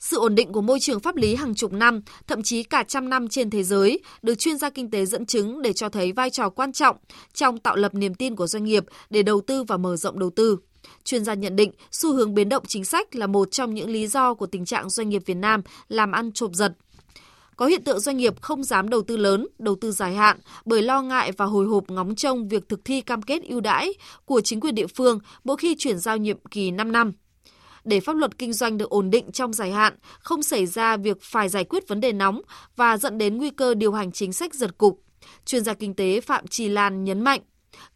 Sự 0.00 0.18
ổn 0.18 0.34
định 0.34 0.52
của 0.52 0.60
môi 0.60 0.80
trường 0.80 1.00
pháp 1.00 1.16
lý 1.16 1.34
hàng 1.34 1.54
chục 1.54 1.72
năm, 1.72 2.00
thậm 2.26 2.42
chí 2.42 2.62
cả 2.62 2.82
trăm 2.88 3.08
năm 3.08 3.28
trên 3.28 3.50
thế 3.50 3.62
giới, 3.62 4.00
được 4.22 4.34
chuyên 4.34 4.58
gia 4.58 4.70
kinh 4.70 4.90
tế 4.90 5.06
dẫn 5.06 5.26
chứng 5.26 5.62
để 5.62 5.72
cho 5.72 5.88
thấy 5.88 6.12
vai 6.12 6.30
trò 6.30 6.48
quan 6.48 6.72
trọng 6.72 6.96
trong 7.34 7.58
tạo 7.58 7.76
lập 7.76 7.94
niềm 7.94 8.14
tin 8.14 8.36
của 8.36 8.46
doanh 8.46 8.64
nghiệp 8.64 8.84
để 9.10 9.22
đầu 9.22 9.40
tư 9.40 9.62
và 9.62 9.76
mở 9.76 9.96
rộng 9.96 10.18
đầu 10.18 10.30
tư. 10.30 10.58
Chuyên 11.04 11.24
gia 11.24 11.34
nhận 11.34 11.56
định 11.56 11.72
xu 11.92 12.14
hướng 12.14 12.34
biến 12.34 12.48
động 12.48 12.64
chính 12.68 12.84
sách 12.84 13.14
là 13.14 13.26
một 13.26 13.50
trong 13.50 13.74
những 13.74 13.90
lý 13.90 14.06
do 14.06 14.34
của 14.34 14.46
tình 14.46 14.64
trạng 14.64 14.90
doanh 14.90 15.08
nghiệp 15.08 15.22
Việt 15.26 15.36
Nam 15.36 15.62
làm 15.88 16.12
ăn 16.12 16.32
chộp 16.32 16.54
giật. 16.54 16.72
Có 17.56 17.66
hiện 17.66 17.84
tượng 17.84 18.00
doanh 18.00 18.16
nghiệp 18.16 18.40
không 18.40 18.64
dám 18.64 18.88
đầu 18.88 19.02
tư 19.02 19.16
lớn, 19.16 19.46
đầu 19.58 19.76
tư 19.80 19.92
dài 19.92 20.14
hạn 20.14 20.38
bởi 20.64 20.82
lo 20.82 21.02
ngại 21.02 21.32
và 21.32 21.44
hồi 21.44 21.66
hộp 21.66 21.90
ngóng 21.90 22.14
trông 22.14 22.48
việc 22.48 22.68
thực 22.68 22.84
thi 22.84 23.00
cam 23.00 23.22
kết 23.22 23.42
ưu 23.42 23.60
đãi 23.60 23.94
của 24.24 24.40
chính 24.40 24.60
quyền 24.60 24.74
địa 24.74 24.86
phương 24.86 25.18
mỗi 25.44 25.56
khi 25.56 25.74
chuyển 25.78 25.98
giao 25.98 26.16
nhiệm 26.16 26.38
kỳ 26.50 26.70
5 26.70 26.92
năm 26.92 27.12
để 27.86 28.00
pháp 28.00 28.16
luật 28.16 28.38
kinh 28.38 28.52
doanh 28.52 28.78
được 28.78 28.90
ổn 28.90 29.10
định 29.10 29.32
trong 29.32 29.52
dài 29.52 29.72
hạn, 29.72 29.94
không 30.18 30.42
xảy 30.42 30.66
ra 30.66 30.96
việc 30.96 31.22
phải 31.22 31.48
giải 31.48 31.64
quyết 31.64 31.88
vấn 31.88 32.00
đề 32.00 32.12
nóng 32.12 32.40
và 32.76 32.96
dẫn 32.96 33.18
đến 33.18 33.36
nguy 33.36 33.50
cơ 33.50 33.74
điều 33.74 33.92
hành 33.92 34.12
chính 34.12 34.32
sách 34.32 34.54
giật 34.54 34.78
cục. 34.78 35.02
Chuyên 35.44 35.64
gia 35.64 35.74
kinh 35.74 35.94
tế 35.94 36.20
Phạm 36.20 36.46
Trì 36.46 36.68
Lan 36.68 37.04
nhấn 37.04 37.20
mạnh, 37.20 37.40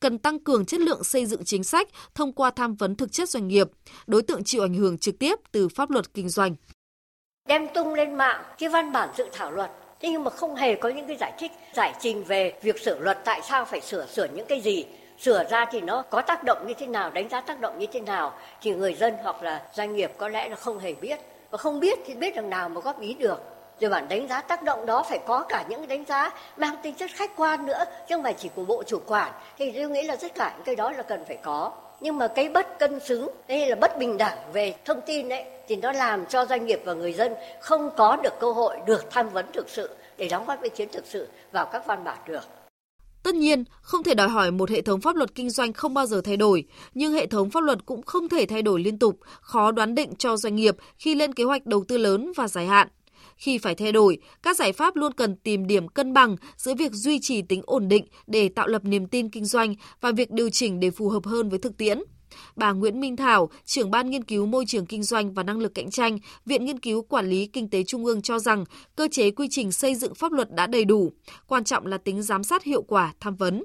cần 0.00 0.18
tăng 0.18 0.38
cường 0.38 0.66
chất 0.66 0.80
lượng 0.80 1.04
xây 1.04 1.26
dựng 1.26 1.44
chính 1.44 1.64
sách 1.64 1.88
thông 2.14 2.32
qua 2.32 2.50
tham 2.50 2.74
vấn 2.74 2.96
thực 2.96 3.12
chất 3.12 3.28
doanh 3.28 3.48
nghiệp, 3.48 3.66
đối 4.06 4.22
tượng 4.22 4.44
chịu 4.44 4.62
ảnh 4.62 4.74
hưởng 4.74 4.98
trực 4.98 5.18
tiếp 5.18 5.34
từ 5.52 5.68
pháp 5.68 5.90
luật 5.90 6.14
kinh 6.14 6.28
doanh. 6.28 6.54
Đem 7.48 7.66
tung 7.74 7.94
lên 7.94 8.14
mạng 8.14 8.42
cái 8.58 8.68
văn 8.68 8.92
bản 8.92 9.08
dự 9.16 9.24
thảo 9.32 9.50
luật 9.52 9.70
Thế 10.00 10.08
nhưng 10.08 10.24
mà 10.24 10.30
không 10.30 10.54
hề 10.54 10.74
có 10.74 10.88
những 10.88 11.06
cái 11.06 11.16
giải 11.16 11.32
thích, 11.38 11.52
giải 11.74 11.94
trình 12.00 12.24
về 12.24 12.52
việc 12.62 12.80
sửa 12.80 12.98
luật 12.98 13.18
tại 13.24 13.40
sao 13.48 13.64
phải 13.64 13.80
sửa 13.80 14.06
sửa 14.06 14.28
những 14.34 14.46
cái 14.48 14.60
gì 14.60 14.84
sửa 15.20 15.44
ra 15.50 15.64
thì 15.70 15.80
nó 15.80 16.02
có 16.02 16.22
tác 16.22 16.44
động 16.44 16.66
như 16.66 16.74
thế 16.74 16.86
nào, 16.86 17.10
đánh 17.10 17.28
giá 17.28 17.40
tác 17.40 17.60
động 17.60 17.78
như 17.78 17.86
thế 17.92 18.00
nào, 18.00 18.32
thì 18.62 18.70
người 18.70 18.94
dân 18.94 19.14
hoặc 19.22 19.42
là 19.42 19.62
doanh 19.72 19.96
nghiệp 19.96 20.12
có 20.18 20.28
lẽ 20.28 20.48
là 20.48 20.56
không 20.56 20.78
hề 20.78 20.94
biết. 20.94 21.20
Và 21.50 21.58
không 21.58 21.80
biết 21.80 21.98
thì 22.06 22.14
biết 22.14 22.36
đằng 22.36 22.50
nào 22.50 22.68
mà 22.68 22.80
góp 22.80 23.00
ý 23.00 23.14
được. 23.14 23.42
Rồi 23.80 23.90
bản 23.90 24.08
đánh 24.08 24.28
giá 24.28 24.40
tác 24.40 24.62
động 24.62 24.86
đó 24.86 25.02
phải 25.08 25.18
có 25.26 25.44
cả 25.48 25.64
những 25.68 25.88
đánh 25.88 26.04
giá 26.04 26.30
mang 26.56 26.76
tính 26.82 26.94
chất 26.94 27.10
khách 27.14 27.36
quan 27.36 27.66
nữa, 27.66 27.84
chứ 28.08 28.14
không 28.14 28.22
phải 28.22 28.34
chỉ 28.38 28.50
của 28.54 28.64
bộ 28.64 28.82
chủ 28.82 28.98
quản. 29.06 29.32
Thì 29.58 29.70
tôi 29.70 29.90
nghĩ 29.90 30.02
là 30.02 30.16
tất 30.16 30.34
cả 30.34 30.52
những 30.56 30.64
cái 30.64 30.76
đó 30.76 30.92
là 30.92 31.02
cần 31.02 31.24
phải 31.24 31.36
có. 31.42 31.72
Nhưng 32.00 32.18
mà 32.18 32.28
cái 32.28 32.48
bất 32.48 32.78
cân 32.78 33.00
xứng 33.00 33.28
hay 33.48 33.66
là 33.66 33.76
bất 33.76 33.98
bình 33.98 34.18
đẳng 34.18 34.38
về 34.52 34.74
thông 34.84 35.00
tin 35.00 35.28
đấy 35.28 35.44
thì 35.68 35.76
nó 35.76 35.92
làm 35.92 36.26
cho 36.26 36.44
doanh 36.44 36.66
nghiệp 36.66 36.82
và 36.84 36.92
người 36.92 37.12
dân 37.12 37.34
không 37.60 37.90
có 37.96 38.16
được 38.16 38.40
cơ 38.40 38.52
hội 38.52 38.76
được 38.86 39.10
tham 39.10 39.28
vấn 39.28 39.52
thực 39.52 39.68
sự, 39.68 39.96
để 40.16 40.28
đóng 40.28 40.44
góp 40.46 40.62
ý 40.62 40.68
kiến 40.68 40.88
thực 40.92 41.06
sự 41.06 41.28
vào 41.52 41.66
các 41.66 41.86
văn 41.86 42.04
bản 42.04 42.18
được. 42.26 42.59
Tất 43.22 43.34
nhiên, 43.34 43.64
không 43.82 44.02
thể 44.02 44.14
đòi 44.14 44.28
hỏi 44.28 44.50
một 44.50 44.70
hệ 44.70 44.82
thống 44.82 45.00
pháp 45.00 45.16
luật 45.16 45.34
kinh 45.34 45.50
doanh 45.50 45.72
không 45.72 45.94
bao 45.94 46.06
giờ 46.06 46.20
thay 46.20 46.36
đổi, 46.36 46.64
nhưng 46.94 47.12
hệ 47.12 47.26
thống 47.26 47.50
pháp 47.50 47.62
luật 47.62 47.86
cũng 47.86 48.02
không 48.02 48.28
thể 48.28 48.46
thay 48.46 48.62
đổi 48.62 48.80
liên 48.80 48.98
tục, 48.98 49.20
khó 49.40 49.70
đoán 49.70 49.94
định 49.94 50.14
cho 50.18 50.36
doanh 50.36 50.56
nghiệp 50.56 50.76
khi 50.98 51.14
lên 51.14 51.34
kế 51.34 51.44
hoạch 51.44 51.66
đầu 51.66 51.84
tư 51.88 51.98
lớn 51.98 52.32
và 52.36 52.48
dài 52.48 52.66
hạn. 52.66 52.88
Khi 53.36 53.58
phải 53.58 53.74
thay 53.74 53.92
đổi, 53.92 54.18
các 54.42 54.56
giải 54.56 54.72
pháp 54.72 54.96
luôn 54.96 55.12
cần 55.12 55.36
tìm 55.36 55.66
điểm 55.66 55.88
cân 55.88 56.12
bằng 56.12 56.36
giữa 56.56 56.74
việc 56.74 56.92
duy 56.92 57.20
trì 57.20 57.42
tính 57.42 57.62
ổn 57.66 57.88
định 57.88 58.04
để 58.26 58.48
tạo 58.48 58.66
lập 58.66 58.84
niềm 58.84 59.06
tin 59.06 59.28
kinh 59.28 59.44
doanh 59.44 59.74
và 60.00 60.12
việc 60.12 60.30
điều 60.30 60.50
chỉnh 60.50 60.80
để 60.80 60.90
phù 60.90 61.08
hợp 61.08 61.26
hơn 61.26 61.48
với 61.48 61.58
thực 61.58 61.76
tiễn. 61.76 61.98
Bà 62.56 62.72
Nguyễn 62.72 63.00
Minh 63.00 63.16
Thảo, 63.16 63.50
trưởng 63.64 63.90
ban 63.90 64.10
nghiên 64.10 64.24
cứu 64.24 64.46
môi 64.46 64.64
trường 64.66 64.86
kinh 64.86 65.02
doanh 65.02 65.34
và 65.34 65.42
năng 65.42 65.58
lực 65.58 65.74
cạnh 65.74 65.90
tranh, 65.90 66.18
Viện 66.46 66.64
Nghiên 66.64 66.78
cứu 66.78 67.02
Quản 67.02 67.26
lý 67.26 67.46
Kinh 67.46 67.70
tế 67.70 67.82
Trung 67.82 68.04
ương 68.04 68.22
cho 68.22 68.38
rằng 68.38 68.64
cơ 68.96 69.08
chế 69.12 69.30
quy 69.30 69.46
trình 69.50 69.72
xây 69.72 69.94
dựng 69.94 70.14
pháp 70.14 70.32
luật 70.32 70.50
đã 70.50 70.66
đầy 70.66 70.84
đủ, 70.84 71.12
quan 71.46 71.64
trọng 71.64 71.86
là 71.86 71.98
tính 71.98 72.22
giám 72.22 72.44
sát 72.44 72.64
hiệu 72.64 72.82
quả, 72.82 73.12
tham 73.20 73.36
vấn. 73.36 73.64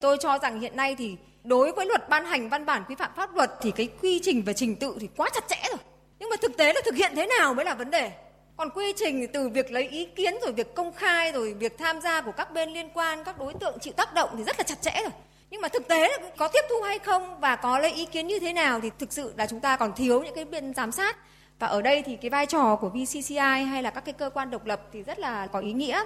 Tôi 0.00 0.16
cho 0.20 0.38
rằng 0.38 0.60
hiện 0.60 0.76
nay 0.76 0.94
thì 0.98 1.16
đối 1.44 1.72
với 1.72 1.86
luật 1.86 2.08
ban 2.08 2.24
hành 2.24 2.48
văn 2.48 2.66
bản 2.66 2.82
quy 2.88 2.94
phạm 2.94 3.10
pháp 3.16 3.34
luật 3.34 3.50
thì 3.62 3.70
cái 3.70 3.88
quy 4.02 4.20
trình 4.22 4.42
và 4.46 4.52
trình 4.52 4.76
tự 4.76 4.96
thì 5.00 5.08
quá 5.16 5.30
chặt 5.34 5.44
chẽ 5.48 5.62
rồi. 5.68 5.78
Nhưng 6.18 6.28
mà 6.28 6.36
thực 6.36 6.56
tế 6.56 6.72
là 6.72 6.80
thực 6.84 6.94
hiện 6.94 7.12
thế 7.16 7.26
nào 7.38 7.54
mới 7.54 7.64
là 7.64 7.74
vấn 7.74 7.90
đề. 7.90 8.12
Còn 8.56 8.70
quy 8.70 8.92
trình 8.96 9.26
từ 9.32 9.48
việc 9.48 9.70
lấy 9.70 9.88
ý 9.88 10.04
kiến 10.04 10.34
rồi 10.42 10.52
việc 10.52 10.74
công 10.74 10.92
khai 10.92 11.32
rồi 11.32 11.54
việc 11.54 11.78
tham 11.78 12.00
gia 12.00 12.20
của 12.20 12.32
các 12.36 12.52
bên 12.52 12.72
liên 12.72 12.88
quan, 12.94 13.24
các 13.24 13.38
đối 13.38 13.54
tượng 13.54 13.78
chịu 13.80 13.92
tác 13.96 14.14
động 14.14 14.30
thì 14.38 14.44
rất 14.44 14.58
là 14.58 14.62
chặt 14.62 14.82
chẽ 14.82 15.00
rồi 15.02 15.12
nhưng 15.54 15.60
mà 15.60 15.68
thực 15.68 15.88
tế 15.88 16.08
là 16.08 16.18
có 16.36 16.48
tiếp 16.48 16.60
thu 16.68 16.80
hay 16.80 16.98
không 16.98 17.40
và 17.40 17.56
có 17.56 17.78
lấy 17.78 17.92
ý 17.92 18.06
kiến 18.06 18.26
như 18.26 18.38
thế 18.40 18.52
nào 18.52 18.80
thì 18.80 18.90
thực 18.98 19.12
sự 19.12 19.34
là 19.36 19.46
chúng 19.46 19.60
ta 19.60 19.76
còn 19.76 19.92
thiếu 19.94 20.22
những 20.22 20.34
cái 20.34 20.44
biện 20.44 20.74
giám 20.74 20.92
sát. 20.92 21.16
Và 21.58 21.66
ở 21.66 21.82
đây 21.82 22.02
thì 22.02 22.16
cái 22.16 22.30
vai 22.30 22.46
trò 22.46 22.76
của 22.76 22.88
VCCI 22.88 23.64
hay 23.70 23.82
là 23.82 23.90
các 23.90 24.04
cái 24.04 24.12
cơ 24.12 24.30
quan 24.30 24.50
độc 24.50 24.66
lập 24.66 24.80
thì 24.92 25.02
rất 25.02 25.18
là 25.18 25.46
có 25.46 25.58
ý 25.58 25.72
nghĩa. 25.72 26.04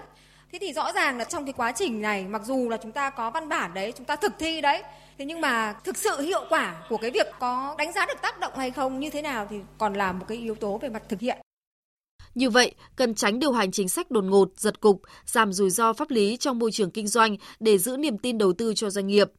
Thế 0.52 0.58
thì 0.58 0.72
rõ 0.72 0.92
ràng 0.92 1.18
là 1.18 1.24
trong 1.24 1.44
cái 1.44 1.52
quá 1.56 1.72
trình 1.72 2.02
này, 2.02 2.24
mặc 2.24 2.42
dù 2.44 2.68
là 2.68 2.76
chúng 2.76 2.92
ta 2.92 3.10
có 3.10 3.30
văn 3.30 3.48
bản 3.48 3.74
đấy, 3.74 3.92
chúng 3.96 4.06
ta 4.06 4.16
thực 4.16 4.32
thi 4.38 4.60
đấy, 4.60 4.82
thế 5.18 5.24
nhưng 5.24 5.40
mà 5.40 5.74
thực 5.84 5.96
sự 5.96 6.20
hiệu 6.20 6.44
quả 6.48 6.74
của 6.88 6.96
cái 6.96 7.10
việc 7.10 7.26
có 7.38 7.74
đánh 7.78 7.92
giá 7.92 8.06
được 8.06 8.23
tác 8.23 8.40
động 8.40 8.52
hay 8.56 8.70
không, 8.70 9.00
như 9.00 9.11
thế 9.11 9.23
nào 9.23 9.46
thì 9.50 9.56
còn 9.78 9.94
là 9.94 10.12
một 10.12 10.25
cái 10.28 10.38
yếu 10.38 10.54
tố 10.54 10.78
về 10.78 10.88
mặt 10.88 11.02
thực 11.08 11.20
hiện 11.20 11.38
như 12.35 12.50
vậy, 12.50 12.75
cần 12.97 13.14
tránh 13.14 13.38
điều 13.38 13.52
hành 13.52 13.73
chính 13.73 13.88
sách 13.88 14.11
đột 14.11 14.25
ngột, 14.25 14.49
giật 14.56 14.80
cục, 14.80 15.02
giảm 15.26 15.52
rủi 15.52 15.70
ro 15.70 15.92
pháp 15.92 16.11
lý 16.11 16.37
trong 16.37 16.58
môi 16.58 16.73
trường 16.73 16.90
kinh 16.90 17.06
doanh 17.06 17.37
để 17.61 17.78
giữ 17.78 17.97
niềm 17.97 18.18
tin 18.18 18.38
đầu 18.38 18.52
tư 18.52 18.75
cho 18.76 18.90
doanh 18.90 19.06
nghiệp. 19.06 19.32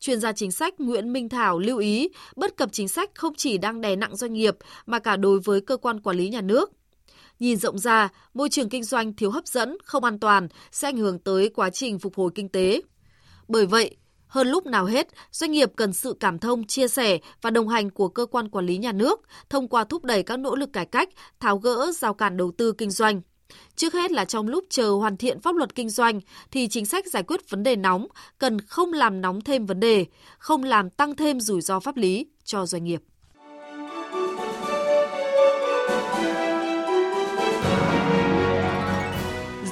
Chuyên 0.00 0.20
gia 0.20 0.32
chính 0.32 0.52
sách 0.52 0.80
Nguyễn 0.80 1.12
Minh 1.12 1.28
Thảo 1.28 1.58
lưu 1.58 1.78
ý, 1.78 2.08
bất 2.36 2.56
cập 2.56 2.68
chính 2.72 2.88
sách 2.88 3.10
không 3.14 3.34
chỉ 3.34 3.58
đang 3.58 3.80
đè 3.80 3.96
nặng 3.96 4.16
doanh 4.16 4.32
nghiệp 4.32 4.56
mà 4.86 4.98
cả 4.98 5.16
đối 5.16 5.40
với 5.40 5.60
cơ 5.60 5.76
quan 5.76 6.00
quản 6.00 6.16
lý 6.16 6.28
nhà 6.28 6.40
nước. 6.40 6.72
Nhìn 7.40 7.56
rộng 7.56 7.78
ra, 7.78 8.08
môi 8.34 8.48
trường 8.48 8.68
kinh 8.68 8.84
doanh 8.84 9.14
thiếu 9.14 9.30
hấp 9.30 9.46
dẫn, 9.46 9.76
không 9.84 10.04
an 10.04 10.18
toàn 10.18 10.48
sẽ 10.72 10.88
ảnh 10.88 10.96
hưởng 10.96 11.18
tới 11.18 11.48
quá 11.48 11.70
trình 11.70 11.98
phục 11.98 12.14
hồi 12.14 12.30
kinh 12.34 12.48
tế. 12.48 12.82
Bởi 13.48 13.66
vậy, 13.66 13.96
hơn 14.28 14.48
lúc 14.48 14.66
nào 14.66 14.84
hết, 14.84 15.08
doanh 15.30 15.52
nghiệp 15.52 15.72
cần 15.76 15.92
sự 15.92 16.16
cảm 16.20 16.38
thông, 16.38 16.64
chia 16.64 16.88
sẻ 16.88 17.18
và 17.42 17.50
đồng 17.50 17.68
hành 17.68 17.90
của 17.90 18.08
cơ 18.08 18.26
quan 18.26 18.48
quản 18.48 18.66
lý 18.66 18.78
nhà 18.78 18.92
nước 18.92 19.20
thông 19.50 19.68
qua 19.68 19.84
thúc 19.84 20.04
đẩy 20.04 20.22
các 20.22 20.36
nỗ 20.38 20.54
lực 20.54 20.72
cải 20.72 20.86
cách, 20.86 21.08
tháo 21.40 21.58
gỡ 21.58 21.92
rào 21.92 22.14
cản 22.14 22.36
đầu 22.36 22.52
tư 22.58 22.72
kinh 22.72 22.90
doanh. 22.90 23.20
Trước 23.76 23.94
hết 23.94 24.10
là 24.10 24.24
trong 24.24 24.48
lúc 24.48 24.64
chờ 24.70 24.90
hoàn 24.90 25.16
thiện 25.16 25.40
pháp 25.40 25.54
luật 25.54 25.74
kinh 25.74 25.90
doanh 25.90 26.20
thì 26.50 26.68
chính 26.68 26.86
sách 26.86 27.06
giải 27.06 27.22
quyết 27.22 27.50
vấn 27.50 27.62
đề 27.62 27.76
nóng 27.76 28.06
cần 28.38 28.60
không 28.60 28.92
làm 28.92 29.20
nóng 29.20 29.40
thêm 29.40 29.66
vấn 29.66 29.80
đề, 29.80 30.06
không 30.38 30.64
làm 30.64 30.90
tăng 30.90 31.16
thêm 31.16 31.40
rủi 31.40 31.60
ro 31.60 31.80
pháp 31.80 31.96
lý 31.96 32.26
cho 32.44 32.66
doanh 32.66 32.84
nghiệp. 32.84 33.02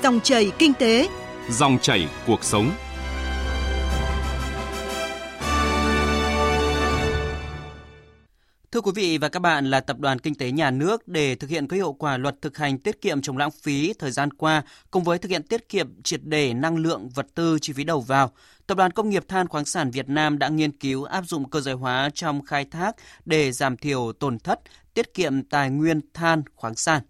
Dòng 0.02 0.20
chảy 0.20 0.52
kinh 0.58 0.72
tế, 0.74 1.08
dòng 1.50 1.78
chảy 1.82 2.08
cuộc 2.26 2.44
sống. 2.44 2.70
Thưa 8.74 8.80
quý 8.80 8.92
vị 8.94 9.18
và 9.18 9.28
các 9.28 9.40
bạn, 9.40 9.70
là 9.70 9.80
tập 9.80 9.98
đoàn 9.98 10.18
kinh 10.18 10.34
tế 10.34 10.50
nhà 10.50 10.70
nước 10.70 11.08
để 11.08 11.34
thực 11.34 11.50
hiện 11.50 11.66
có 11.66 11.76
hiệu 11.76 11.92
quả 11.92 12.16
luật 12.16 12.42
thực 12.42 12.58
hành 12.58 12.78
tiết 12.78 13.00
kiệm 13.00 13.22
chống 13.22 13.36
lãng 13.36 13.50
phí 13.50 13.92
thời 13.98 14.10
gian 14.10 14.32
qua, 14.32 14.62
cùng 14.90 15.04
với 15.04 15.18
thực 15.18 15.28
hiện 15.28 15.42
tiết 15.42 15.68
kiệm 15.68 16.02
triệt 16.02 16.20
để 16.24 16.54
năng 16.54 16.76
lượng, 16.76 17.08
vật 17.08 17.26
tư, 17.34 17.58
chi 17.60 17.72
phí 17.72 17.84
đầu 17.84 18.00
vào, 18.00 18.30
Tập 18.66 18.78
đoàn 18.78 18.90
Công 18.90 19.10
nghiệp 19.10 19.28
Than 19.28 19.48
khoáng 19.48 19.64
sản 19.64 19.90
Việt 19.90 20.08
Nam 20.08 20.38
đã 20.38 20.48
nghiên 20.48 20.72
cứu 20.72 21.04
áp 21.04 21.24
dụng 21.26 21.50
cơ 21.50 21.60
giới 21.60 21.74
hóa 21.74 22.10
trong 22.14 22.42
khai 22.42 22.64
thác 22.64 22.96
để 23.24 23.52
giảm 23.52 23.76
thiểu 23.76 24.12
tổn 24.12 24.38
thất, 24.38 24.60
tiết 24.94 25.14
kiệm 25.14 25.42
tài 25.42 25.70
nguyên 25.70 26.00
than 26.14 26.42
khoáng 26.54 26.74
sản. 26.74 27.02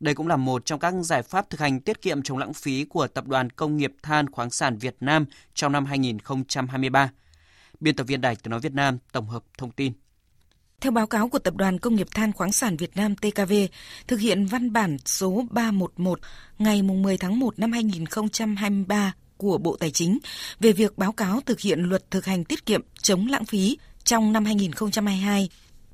Đây 0.00 0.14
cũng 0.14 0.28
là 0.28 0.36
một 0.36 0.64
trong 0.64 0.80
các 0.80 0.94
giải 1.02 1.22
pháp 1.22 1.50
thực 1.50 1.60
hành 1.60 1.80
tiết 1.80 2.02
kiệm 2.02 2.22
chống 2.22 2.38
lãng 2.38 2.52
phí 2.52 2.84
của 2.84 3.06
Tập 3.06 3.26
đoàn 3.26 3.50
Công 3.50 3.76
nghiệp 3.76 3.92
Than 4.02 4.30
khoáng 4.30 4.50
sản 4.50 4.78
Việt 4.78 4.96
Nam 5.00 5.26
trong 5.54 5.72
năm 5.72 5.84
2023. 5.84 7.10
Biên 7.80 7.96
tập 7.96 8.04
viên 8.04 8.20
Đài 8.20 8.36
Tiếng 8.36 8.50
Nói 8.50 8.60
Việt 8.60 8.74
Nam 8.74 8.98
tổng 9.12 9.28
hợp 9.28 9.42
thông 9.58 9.70
tin. 9.70 9.92
Theo 10.80 10.92
báo 10.92 11.06
cáo 11.06 11.28
của 11.28 11.38
Tập 11.38 11.56
đoàn 11.56 11.78
Công 11.78 11.94
nghiệp 11.94 12.08
Than 12.14 12.32
khoáng 12.32 12.52
sản 12.52 12.76
Việt 12.76 12.96
Nam 12.96 13.16
TKV, 13.16 13.52
thực 14.08 14.20
hiện 14.20 14.46
văn 14.46 14.72
bản 14.72 14.96
số 15.04 15.44
311 15.50 16.20
ngày 16.58 16.82
10 16.82 17.18
tháng 17.18 17.38
1 17.38 17.58
năm 17.58 17.72
2023 17.72 19.12
của 19.36 19.58
Bộ 19.58 19.76
Tài 19.76 19.90
chính 19.90 20.18
về 20.60 20.72
việc 20.72 20.98
báo 20.98 21.12
cáo 21.12 21.40
thực 21.46 21.60
hiện 21.60 21.80
luật 21.80 22.10
thực 22.10 22.24
hành 22.24 22.44
tiết 22.44 22.66
kiệm 22.66 22.80
chống 23.02 23.26
lãng 23.26 23.44
phí 23.44 23.78
trong 24.04 24.32
năm 24.32 24.44
2022 24.44 25.48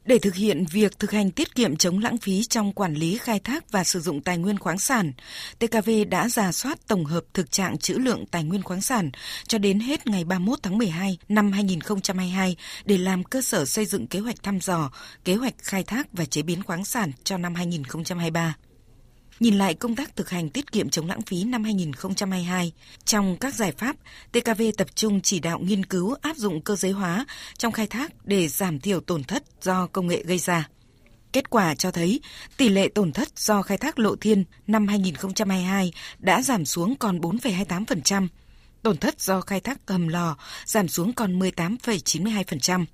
để 0.06 0.18
thực 0.18 0.34
hiện 0.34 0.64
việc 0.72 0.98
thực 0.98 1.10
hành 1.10 1.30
tiết 1.30 1.54
kiệm 1.54 1.76
chống 1.76 1.98
lãng 1.98 2.18
phí 2.18 2.44
trong 2.44 2.72
quản 2.72 2.94
lý 2.94 3.18
khai 3.18 3.40
thác 3.40 3.70
và 3.70 3.84
sử 3.84 4.00
dụng 4.00 4.20
tài 4.20 4.38
nguyên 4.38 4.58
khoáng 4.58 4.78
sản, 4.78 5.12
TKV 5.58 5.90
đã 6.08 6.28
giả 6.28 6.52
soát 6.52 6.78
tổng 6.88 7.04
hợp 7.04 7.24
thực 7.34 7.50
trạng 7.50 7.78
trữ 7.78 7.94
lượng 7.94 8.26
tài 8.26 8.44
nguyên 8.44 8.62
khoáng 8.62 8.80
sản 8.80 9.10
cho 9.46 9.58
đến 9.58 9.80
hết 9.80 10.06
ngày 10.06 10.24
31 10.24 10.58
tháng 10.62 10.78
12 10.78 11.18
năm 11.28 11.52
2022 11.52 12.56
để 12.84 12.98
làm 12.98 13.24
cơ 13.24 13.42
sở 13.42 13.64
xây 13.64 13.86
dựng 13.86 14.06
kế 14.06 14.18
hoạch 14.18 14.42
thăm 14.42 14.60
dò, 14.60 14.90
kế 15.24 15.34
hoạch 15.34 15.54
khai 15.58 15.82
thác 15.82 16.06
và 16.12 16.24
chế 16.24 16.42
biến 16.42 16.62
khoáng 16.62 16.84
sản 16.84 17.12
cho 17.24 17.38
năm 17.38 17.54
2023. 17.54 18.54
Nhìn 19.40 19.54
lại 19.54 19.74
công 19.74 19.96
tác 19.96 20.16
thực 20.16 20.30
hành 20.30 20.50
tiết 20.50 20.72
kiệm 20.72 20.90
chống 20.90 21.06
lãng 21.06 21.22
phí 21.22 21.44
năm 21.44 21.64
2022, 21.64 22.72
trong 23.04 23.36
các 23.36 23.54
giải 23.54 23.72
pháp, 23.72 23.96
TKV 24.32 24.62
tập 24.76 24.86
trung 24.94 25.20
chỉ 25.20 25.40
đạo 25.40 25.58
nghiên 25.58 25.84
cứu 25.84 26.14
áp 26.22 26.36
dụng 26.36 26.60
cơ 26.60 26.76
giới 26.76 26.92
hóa 26.92 27.26
trong 27.58 27.72
khai 27.72 27.86
thác 27.86 28.12
để 28.24 28.48
giảm 28.48 28.80
thiểu 28.80 29.00
tổn 29.00 29.24
thất 29.24 29.42
do 29.62 29.86
công 29.86 30.06
nghệ 30.06 30.22
gây 30.26 30.38
ra. 30.38 30.68
Kết 31.32 31.50
quả 31.50 31.74
cho 31.74 31.90
thấy 31.90 32.20
tỷ 32.56 32.68
lệ 32.68 32.88
tổn 32.88 33.12
thất 33.12 33.38
do 33.38 33.62
khai 33.62 33.78
thác 33.78 33.98
lộ 33.98 34.16
thiên 34.16 34.44
năm 34.66 34.88
2022 34.88 35.92
đã 36.18 36.42
giảm 36.42 36.64
xuống 36.64 36.96
còn 36.96 37.20
4,28%, 37.20 38.28
tổn 38.82 38.96
thất 38.96 39.20
do 39.20 39.40
khai 39.40 39.60
thác 39.60 39.78
hầm 39.86 40.08
lò 40.08 40.36
giảm 40.64 40.88
xuống 40.88 41.12
còn 41.12 41.38
18,92%. 41.38 42.84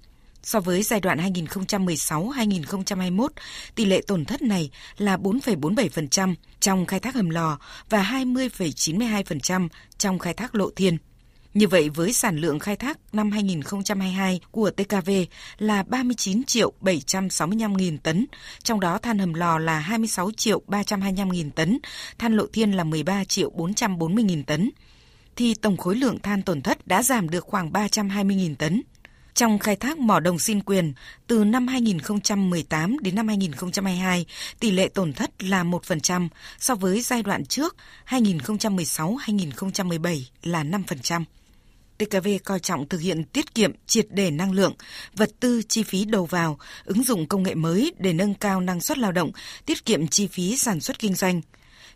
So 0.42 0.60
với 0.60 0.82
giai 0.82 1.00
đoạn 1.00 1.18
2016-2021, 1.18 3.28
tỷ 3.74 3.84
lệ 3.84 4.00
tổn 4.06 4.24
thất 4.24 4.42
này 4.42 4.70
là 4.98 5.16
4,47% 5.16 6.34
trong 6.60 6.86
khai 6.86 7.00
thác 7.00 7.14
hầm 7.14 7.30
lò 7.30 7.58
và 7.90 8.02
20,92% 8.02 9.68
trong 9.98 10.18
khai 10.18 10.34
thác 10.34 10.54
lộ 10.54 10.70
thiên. 10.76 10.98
Như 11.54 11.68
vậy 11.68 11.88
với 11.88 12.12
sản 12.12 12.36
lượng 12.36 12.58
khai 12.58 12.76
thác 12.76 12.98
năm 13.12 13.30
2022 13.30 14.40
của 14.50 14.70
TKV 14.70 15.10
là 15.58 15.82
39 15.82 16.44
triệu 16.44 16.72
765 16.80 17.76
nghìn 17.76 17.98
tấn, 17.98 18.26
trong 18.62 18.80
đó 18.80 18.98
than 18.98 19.18
hầm 19.18 19.34
lò 19.34 19.58
là 19.58 19.78
26 19.78 20.30
triệu 20.36 20.62
325 20.66 21.28
nghìn 21.28 21.50
tấn, 21.50 21.78
than 22.18 22.36
lộ 22.36 22.46
thiên 22.52 22.72
là 22.72 22.84
13 22.84 23.24
triệu 23.24 23.50
440 23.50 24.24
nghìn 24.24 24.44
tấn, 24.44 24.70
thì 25.36 25.54
tổng 25.54 25.76
khối 25.76 25.96
lượng 25.96 26.18
than 26.18 26.42
tổn 26.42 26.62
thất 26.62 26.86
đã 26.86 27.02
giảm 27.02 27.28
được 27.28 27.44
khoảng 27.44 27.72
320 27.72 28.36
nghìn 28.36 28.56
tấn. 28.56 28.82
Trong 29.34 29.58
khai 29.58 29.76
thác 29.76 29.98
mỏ 29.98 30.20
đồng 30.20 30.38
xin 30.38 30.62
quyền, 30.62 30.92
từ 31.26 31.44
năm 31.44 31.68
2018 31.68 32.98
đến 32.98 33.14
năm 33.14 33.28
2022, 33.28 34.26
tỷ 34.60 34.70
lệ 34.70 34.88
tổn 34.88 35.12
thất 35.12 35.42
là 35.42 35.64
1% 35.64 36.28
so 36.58 36.74
với 36.74 37.00
giai 37.00 37.22
đoạn 37.22 37.44
trước 37.44 37.76
2016-2017 38.08 40.20
là 40.42 40.64
5%. 40.64 41.24
TKV 41.98 42.28
coi 42.44 42.60
trọng 42.60 42.88
thực 42.88 43.00
hiện 43.00 43.24
tiết 43.24 43.54
kiệm 43.54 43.72
triệt 43.86 44.06
đề 44.10 44.30
năng 44.30 44.52
lượng, 44.52 44.74
vật 45.16 45.30
tư 45.40 45.62
chi 45.68 45.82
phí 45.82 46.04
đầu 46.04 46.26
vào, 46.26 46.58
ứng 46.84 47.02
dụng 47.02 47.26
công 47.26 47.42
nghệ 47.42 47.54
mới 47.54 47.92
để 47.98 48.12
nâng 48.12 48.34
cao 48.34 48.60
năng 48.60 48.80
suất 48.80 48.98
lao 48.98 49.12
động, 49.12 49.30
tiết 49.66 49.84
kiệm 49.84 50.08
chi 50.08 50.26
phí 50.26 50.56
sản 50.56 50.80
xuất 50.80 50.98
kinh 50.98 51.14
doanh. 51.14 51.40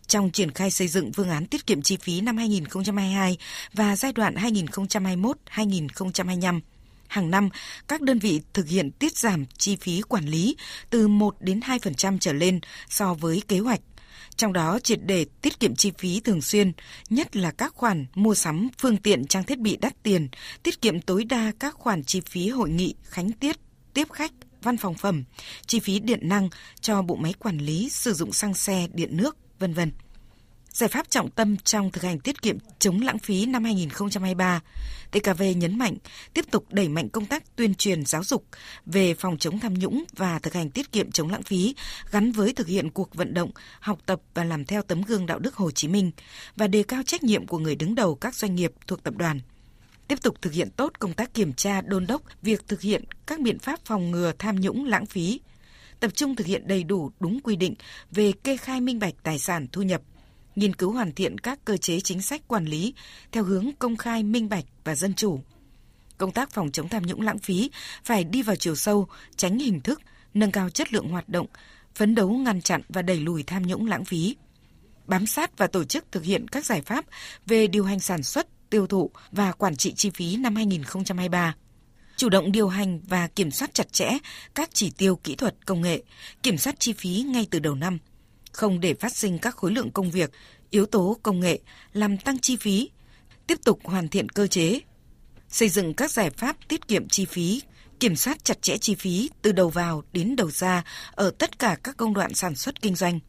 Trong 0.07 0.31
triển 0.31 0.51
khai 0.51 0.71
xây 0.71 0.87
dựng 0.87 1.13
phương 1.13 1.29
án 1.29 1.45
tiết 1.45 1.67
kiệm 1.67 1.81
chi 1.81 1.97
phí 2.01 2.21
năm 2.21 2.37
2022 2.37 3.37
và 3.73 3.95
giai 3.95 4.13
đoạn 4.13 4.35
2021-2025, 4.35 6.59
hàng 7.07 7.31
năm 7.31 7.49
các 7.87 8.01
đơn 8.01 8.19
vị 8.19 8.41
thực 8.53 8.67
hiện 8.67 8.91
tiết 8.91 9.17
giảm 9.17 9.45
chi 9.57 9.75
phí 9.75 10.01
quản 10.01 10.25
lý 10.25 10.55
từ 10.89 11.07
1 11.07 11.35
đến 11.39 11.59
2% 11.59 12.17
trở 12.19 12.33
lên 12.33 12.59
so 12.89 13.13
với 13.13 13.41
kế 13.47 13.59
hoạch. 13.59 13.81
Trong 14.35 14.53
đó 14.53 14.79
triệt 14.83 14.99
để 15.05 15.25
tiết 15.41 15.59
kiệm 15.59 15.75
chi 15.75 15.91
phí 15.97 16.19
thường 16.19 16.41
xuyên, 16.41 16.71
nhất 17.09 17.35
là 17.35 17.51
các 17.51 17.73
khoản 17.73 18.05
mua 18.15 18.35
sắm 18.35 18.67
phương 18.77 18.97
tiện 18.97 19.27
trang 19.27 19.43
thiết 19.43 19.59
bị 19.59 19.77
đắt 19.81 20.03
tiền, 20.03 20.27
tiết 20.63 20.81
kiệm 20.81 21.01
tối 21.01 21.23
đa 21.23 21.51
các 21.59 21.73
khoản 21.73 22.03
chi 22.03 22.21
phí 22.21 22.49
hội 22.49 22.69
nghị, 22.69 22.95
khánh 23.03 23.31
tiết, 23.31 23.55
tiếp 23.93 24.07
khách, 24.11 24.31
văn 24.61 24.77
phòng 24.77 24.95
phẩm, 24.95 25.23
chi 25.67 25.79
phí 25.79 25.99
điện 25.99 26.19
năng 26.29 26.49
cho 26.81 27.01
bộ 27.01 27.15
máy 27.15 27.33
quản 27.39 27.57
lý 27.57 27.89
sử 27.89 28.13
dụng 28.13 28.33
xăng 28.33 28.53
xe, 28.53 28.87
điện 28.93 29.17
nước, 29.17 29.37
vân 29.59 29.73
vân. 29.73 29.91
Giải 30.77 30.89
pháp 30.89 31.09
trọng 31.09 31.29
tâm 31.29 31.57
trong 31.57 31.91
thực 31.91 32.03
hành 32.03 32.19
tiết 32.19 32.41
kiệm 32.41 32.57
chống 32.79 33.01
lãng 33.01 33.19
phí 33.19 33.45
năm 33.45 33.63
2023, 33.63 34.61
TKV 35.11 35.43
nhấn 35.55 35.77
mạnh 35.77 35.95
tiếp 36.33 36.45
tục 36.51 36.65
đẩy 36.69 36.89
mạnh 36.89 37.09
công 37.09 37.25
tác 37.25 37.55
tuyên 37.55 37.75
truyền 37.75 38.05
giáo 38.05 38.23
dục 38.23 38.45
về 38.85 39.13
phòng 39.13 39.37
chống 39.37 39.59
tham 39.59 39.73
nhũng 39.73 40.03
và 40.15 40.39
thực 40.39 40.53
hành 40.53 40.69
tiết 40.69 40.91
kiệm 40.91 41.11
chống 41.11 41.29
lãng 41.29 41.43
phí 41.43 41.75
gắn 42.11 42.31
với 42.31 42.53
thực 42.53 42.67
hiện 42.67 42.89
cuộc 42.89 43.15
vận 43.15 43.33
động 43.33 43.51
học 43.79 43.99
tập 44.05 44.21
và 44.33 44.43
làm 44.43 44.65
theo 44.65 44.81
tấm 44.81 45.01
gương 45.01 45.25
đạo 45.25 45.39
đức 45.39 45.55
Hồ 45.55 45.71
Chí 45.71 45.87
Minh 45.87 46.11
và 46.55 46.67
đề 46.67 46.83
cao 46.83 47.03
trách 47.03 47.23
nhiệm 47.23 47.47
của 47.47 47.59
người 47.59 47.75
đứng 47.75 47.95
đầu 47.95 48.15
các 48.15 48.35
doanh 48.35 48.55
nghiệp 48.55 48.71
thuộc 48.87 49.03
tập 49.03 49.13
đoàn. 49.17 49.39
Tiếp 50.07 50.21
tục 50.21 50.35
thực 50.41 50.53
hiện 50.53 50.69
tốt 50.69 50.91
công 50.99 51.13
tác 51.13 51.33
kiểm 51.33 51.53
tra 51.53 51.81
đôn 51.81 52.07
đốc 52.07 52.21
việc 52.41 52.67
thực 52.67 52.81
hiện 52.81 53.03
các 53.25 53.39
biện 53.39 53.59
pháp 53.59 53.79
phòng 53.85 54.11
ngừa 54.11 54.31
tham 54.39 54.61
nhũng 54.61 54.85
lãng 54.85 55.05
phí, 55.05 55.39
tập 55.99 56.11
trung 56.13 56.35
thực 56.35 56.47
hiện 56.47 56.67
đầy 56.67 56.83
đủ 56.83 57.11
đúng 57.19 57.39
quy 57.39 57.55
định 57.55 57.75
về 58.11 58.31
kê 58.31 58.57
khai 58.57 58.81
minh 58.81 58.99
bạch 58.99 59.13
tài 59.23 59.39
sản 59.39 59.67
thu 59.71 59.81
nhập, 59.81 60.01
nghiên 60.57 60.75
cứu 60.75 60.91
hoàn 60.91 61.11
thiện 61.11 61.37
các 61.37 61.65
cơ 61.65 61.77
chế 61.77 61.99
chính 61.99 62.21
sách 62.21 62.47
quản 62.47 62.65
lý 62.65 62.93
theo 63.31 63.43
hướng 63.43 63.69
công 63.79 63.97
khai, 63.97 64.23
minh 64.23 64.49
bạch 64.49 64.65
và 64.83 64.95
dân 64.95 65.13
chủ. 65.13 65.39
Công 66.17 66.31
tác 66.31 66.51
phòng 66.51 66.71
chống 66.71 66.89
tham 66.89 67.03
nhũng 67.03 67.21
lãng 67.21 67.39
phí 67.39 67.71
phải 68.03 68.23
đi 68.23 68.41
vào 68.41 68.55
chiều 68.55 68.75
sâu, 68.75 69.07
tránh 69.35 69.59
hình 69.59 69.81
thức, 69.81 70.01
nâng 70.33 70.51
cao 70.51 70.69
chất 70.69 70.93
lượng 70.93 71.09
hoạt 71.09 71.29
động, 71.29 71.47
phấn 71.95 72.15
đấu 72.15 72.29
ngăn 72.29 72.61
chặn 72.61 72.81
và 72.89 73.01
đẩy 73.01 73.19
lùi 73.19 73.43
tham 73.43 73.67
nhũng 73.67 73.87
lãng 73.87 74.05
phí. 74.05 74.35
Bám 75.05 75.25
sát 75.25 75.57
và 75.57 75.67
tổ 75.67 75.83
chức 75.83 76.05
thực 76.11 76.23
hiện 76.23 76.47
các 76.47 76.65
giải 76.65 76.81
pháp 76.81 77.05
về 77.45 77.67
điều 77.67 77.83
hành 77.83 77.99
sản 77.99 78.23
xuất, 78.23 78.47
tiêu 78.69 78.87
thụ 78.87 79.11
và 79.31 79.51
quản 79.51 79.75
trị 79.75 79.93
chi 79.95 80.09
phí 80.09 80.37
năm 80.37 80.55
2023 80.55 81.55
chủ 82.17 82.29
động 82.29 82.51
điều 82.51 82.67
hành 82.67 82.99
và 82.99 83.27
kiểm 83.27 83.51
soát 83.51 83.73
chặt 83.73 83.93
chẽ 83.93 84.17
các 84.55 84.69
chỉ 84.73 84.91
tiêu 84.97 85.15
kỹ 85.15 85.35
thuật 85.35 85.65
công 85.65 85.81
nghệ, 85.81 86.03
kiểm 86.43 86.57
soát 86.57 86.79
chi 86.79 86.93
phí 86.93 87.25
ngay 87.27 87.47
từ 87.51 87.59
đầu 87.59 87.75
năm, 87.75 87.97
không 88.57 88.79
để 88.79 88.93
phát 88.93 89.15
sinh 89.15 89.39
các 89.39 89.55
khối 89.55 89.71
lượng 89.71 89.91
công 89.91 90.11
việc, 90.11 90.31
yếu 90.69 90.85
tố 90.85 91.17
công 91.23 91.39
nghệ 91.39 91.59
làm 91.93 92.17
tăng 92.17 92.39
chi 92.39 92.55
phí, 92.55 92.89
tiếp 93.47 93.59
tục 93.65 93.79
hoàn 93.83 94.07
thiện 94.07 94.29
cơ 94.29 94.47
chế, 94.47 94.79
xây 95.49 95.69
dựng 95.69 95.93
các 95.93 96.11
giải 96.11 96.29
pháp 96.29 96.55
tiết 96.67 96.87
kiệm 96.87 97.07
chi 97.07 97.25
phí, 97.25 97.61
kiểm 97.99 98.15
soát 98.15 98.43
chặt 98.43 98.61
chẽ 98.61 98.77
chi 98.77 98.95
phí 98.95 99.29
từ 99.41 99.51
đầu 99.51 99.69
vào 99.69 100.03
đến 100.13 100.35
đầu 100.35 100.51
ra 100.51 100.83
ở 101.11 101.31
tất 101.31 101.59
cả 101.59 101.77
các 101.83 101.97
công 101.97 102.13
đoạn 102.13 102.33
sản 102.33 102.55
xuất 102.55 102.81
kinh 102.81 102.95
doanh, 102.95 103.19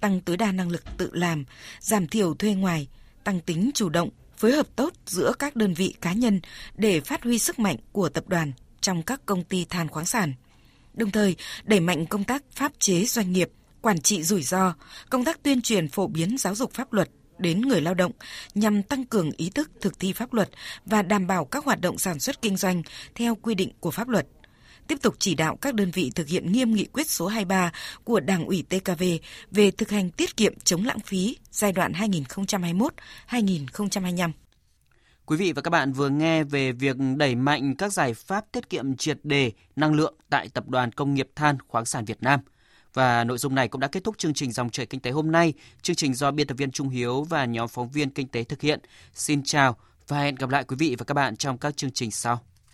tăng 0.00 0.20
tối 0.20 0.36
đa 0.36 0.52
năng 0.52 0.70
lực 0.70 0.84
tự 0.96 1.10
làm, 1.12 1.44
giảm 1.80 2.08
thiểu 2.08 2.34
thuê 2.34 2.54
ngoài, 2.54 2.88
tăng 3.24 3.40
tính 3.40 3.70
chủ 3.74 3.88
động, 3.88 4.10
phối 4.36 4.52
hợp 4.52 4.66
tốt 4.76 4.92
giữa 5.06 5.32
các 5.38 5.56
đơn 5.56 5.74
vị 5.74 5.94
cá 6.00 6.12
nhân 6.12 6.40
để 6.76 7.00
phát 7.00 7.22
huy 7.22 7.38
sức 7.38 7.58
mạnh 7.58 7.76
của 7.92 8.08
tập 8.08 8.24
đoàn 8.28 8.52
trong 8.80 9.02
các 9.02 9.26
công 9.26 9.44
ty 9.44 9.64
than 9.64 9.88
khoáng 9.88 10.06
sản. 10.06 10.34
Đồng 10.94 11.10
thời, 11.10 11.36
đẩy 11.64 11.80
mạnh 11.80 12.06
công 12.06 12.24
tác 12.24 12.42
pháp 12.52 12.72
chế 12.78 13.04
doanh 13.04 13.32
nghiệp, 13.32 13.50
quản 13.84 14.00
trị 14.00 14.22
rủi 14.22 14.42
ro, 14.42 14.74
công 15.10 15.24
tác 15.24 15.42
tuyên 15.42 15.62
truyền 15.62 15.88
phổ 15.88 16.06
biến 16.06 16.38
giáo 16.38 16.54
dục 16.54 16.72
pháp 16.74 16.92
luật 16.92 17.08
đến 17.38 17.60
người 17.60 17.80
lao 17.80 17.94
động 17.94 18.12
nhằm 18.54 18.82
tăng 18.82 19.04
cường 19.04 19.30
ý 19.36 19.50
thức 19.50 19.70
thực 19.80 19.98
thi 19.98 20.12
pháp 20.12 20.32
luật 20.34 20.50
và 20.86 21.02
đảm 21.02 21.26
bảo 21.26 21.44
các 21.44 21.64
hoạt 21.64 21.80
động 21.80 21.98
sản 21.98 22.20
xuất 22.20 22.42
kinh 22.42 22.56
doanh 22.56 22.82
theo 23.14 23.34
quy 23.34 23.54
định 23.54 23.70
của 23.80 23.90
pháp 23.90 24.08
luật. 24.08 24.26
Tiếp 24.86 24.98
tục 25.02 25.14
chỉ 25.18 25.34
đạo 25.34 25.56
các 25.56 25.74
đơn 25.74 25.90
vị 25.90 26.12
thực 26.14 26.28
hiện 26.28 26.52
nghiêm 26.52 26.74
nghị 26.74 26.84
quyết 26.84 27.10
số 27.10 27.26
23 27.26 27.72
của 28.04 28.20
Đảng 28.20 28.46
ủy 28.46 28.64
TKV 28.68 29.02
về 29.50 29.70
thực 29.70 29.90
hành 29.90 30.10
tiết 30.10 30.36
kiệm 30.36 30.54
chống 30.64 30.84
lãng 30.84 31.00
phí 31.00 31.36
giai 31.50 31.72
đoạn 31.72 31.92
2021-2025. 33.30 34.30
Quý 35.26 35.36
vị 35.36 35.52
và 35.52 35.62
các 35.62 35.70
bạn 35.70 35.92
vừa 35.92 36.08
nghe 36.08 36.44
về 36.44 36.72
việc 36.72 36.96
đẩy 37.16 37.34
mạnh 37.34 37.74
các 37.76 37.92
giải 37.92 38.14
pháp 38.14 38.44
tiết 38.52 38.70
kiệm 38.70 38.96
triệt 38.96 39.18
đề 39.22 39.52
năng 39.76 39.94
lượng 39.94 40.14
tại 40.30 40.48
Tập 40.48 40.68
đoàn 40.68 40.92
Công 40.92 41.14
nghiệp 41.14 41.28
Than 41.36 41.58
khoáng 41.68 41.84
sản 41.84 42.04
Việt 42.04 42.22
Nam– 42.22 42.40
và 42.94 43.24
nội 43.24 43.38
dung 43.38 43.54
này 43.54 43.68
cũng 43.68 43.80
đã 43.80 43.88
kết 43.88 44.04
thúc 44.04 44.18
chương 44.18 44.34
trình 44.34 44.52
dòng 44.52 44.70
chảy 44.70 44.86
kinh 44.86 45.00
tế 45.00 45.10
hôm 45.10 45.32
nay. 45.32 45.52
Chương 45.82 45.96
trình 45.96 46.14
do 46.14 46.30
biên 46.30 46.46
tập 46.46 46.54
viên 46.58 46.70
Trung 46.70 46.88
Hiếu 46.88 47.22
và 47.22 47.44
nhóm 47.44 47.68
phóng 47.68 47.88
viên 47.90 48.10
kinh 48.10 48.28
tế 48.28 48.44
thực 48.44 48.60
hiện. 48.60 48.80
Xin 49.14 49.42
chào 49.42 49.76
và 50.08 50.18
hẹn 50.18 50.34
gặp 50.34 50.50
lại 50.50 50.64
quý 50.64 50.76
vị 50.76 50.96
và 50.98 51.04
các 51.04 51.14
bạn 51.14 51.36
trong 51.36 51.58
các 51.58 51.76
chương 51.76 51.90
trình 51.90 52.10
sau. 52.10 52.53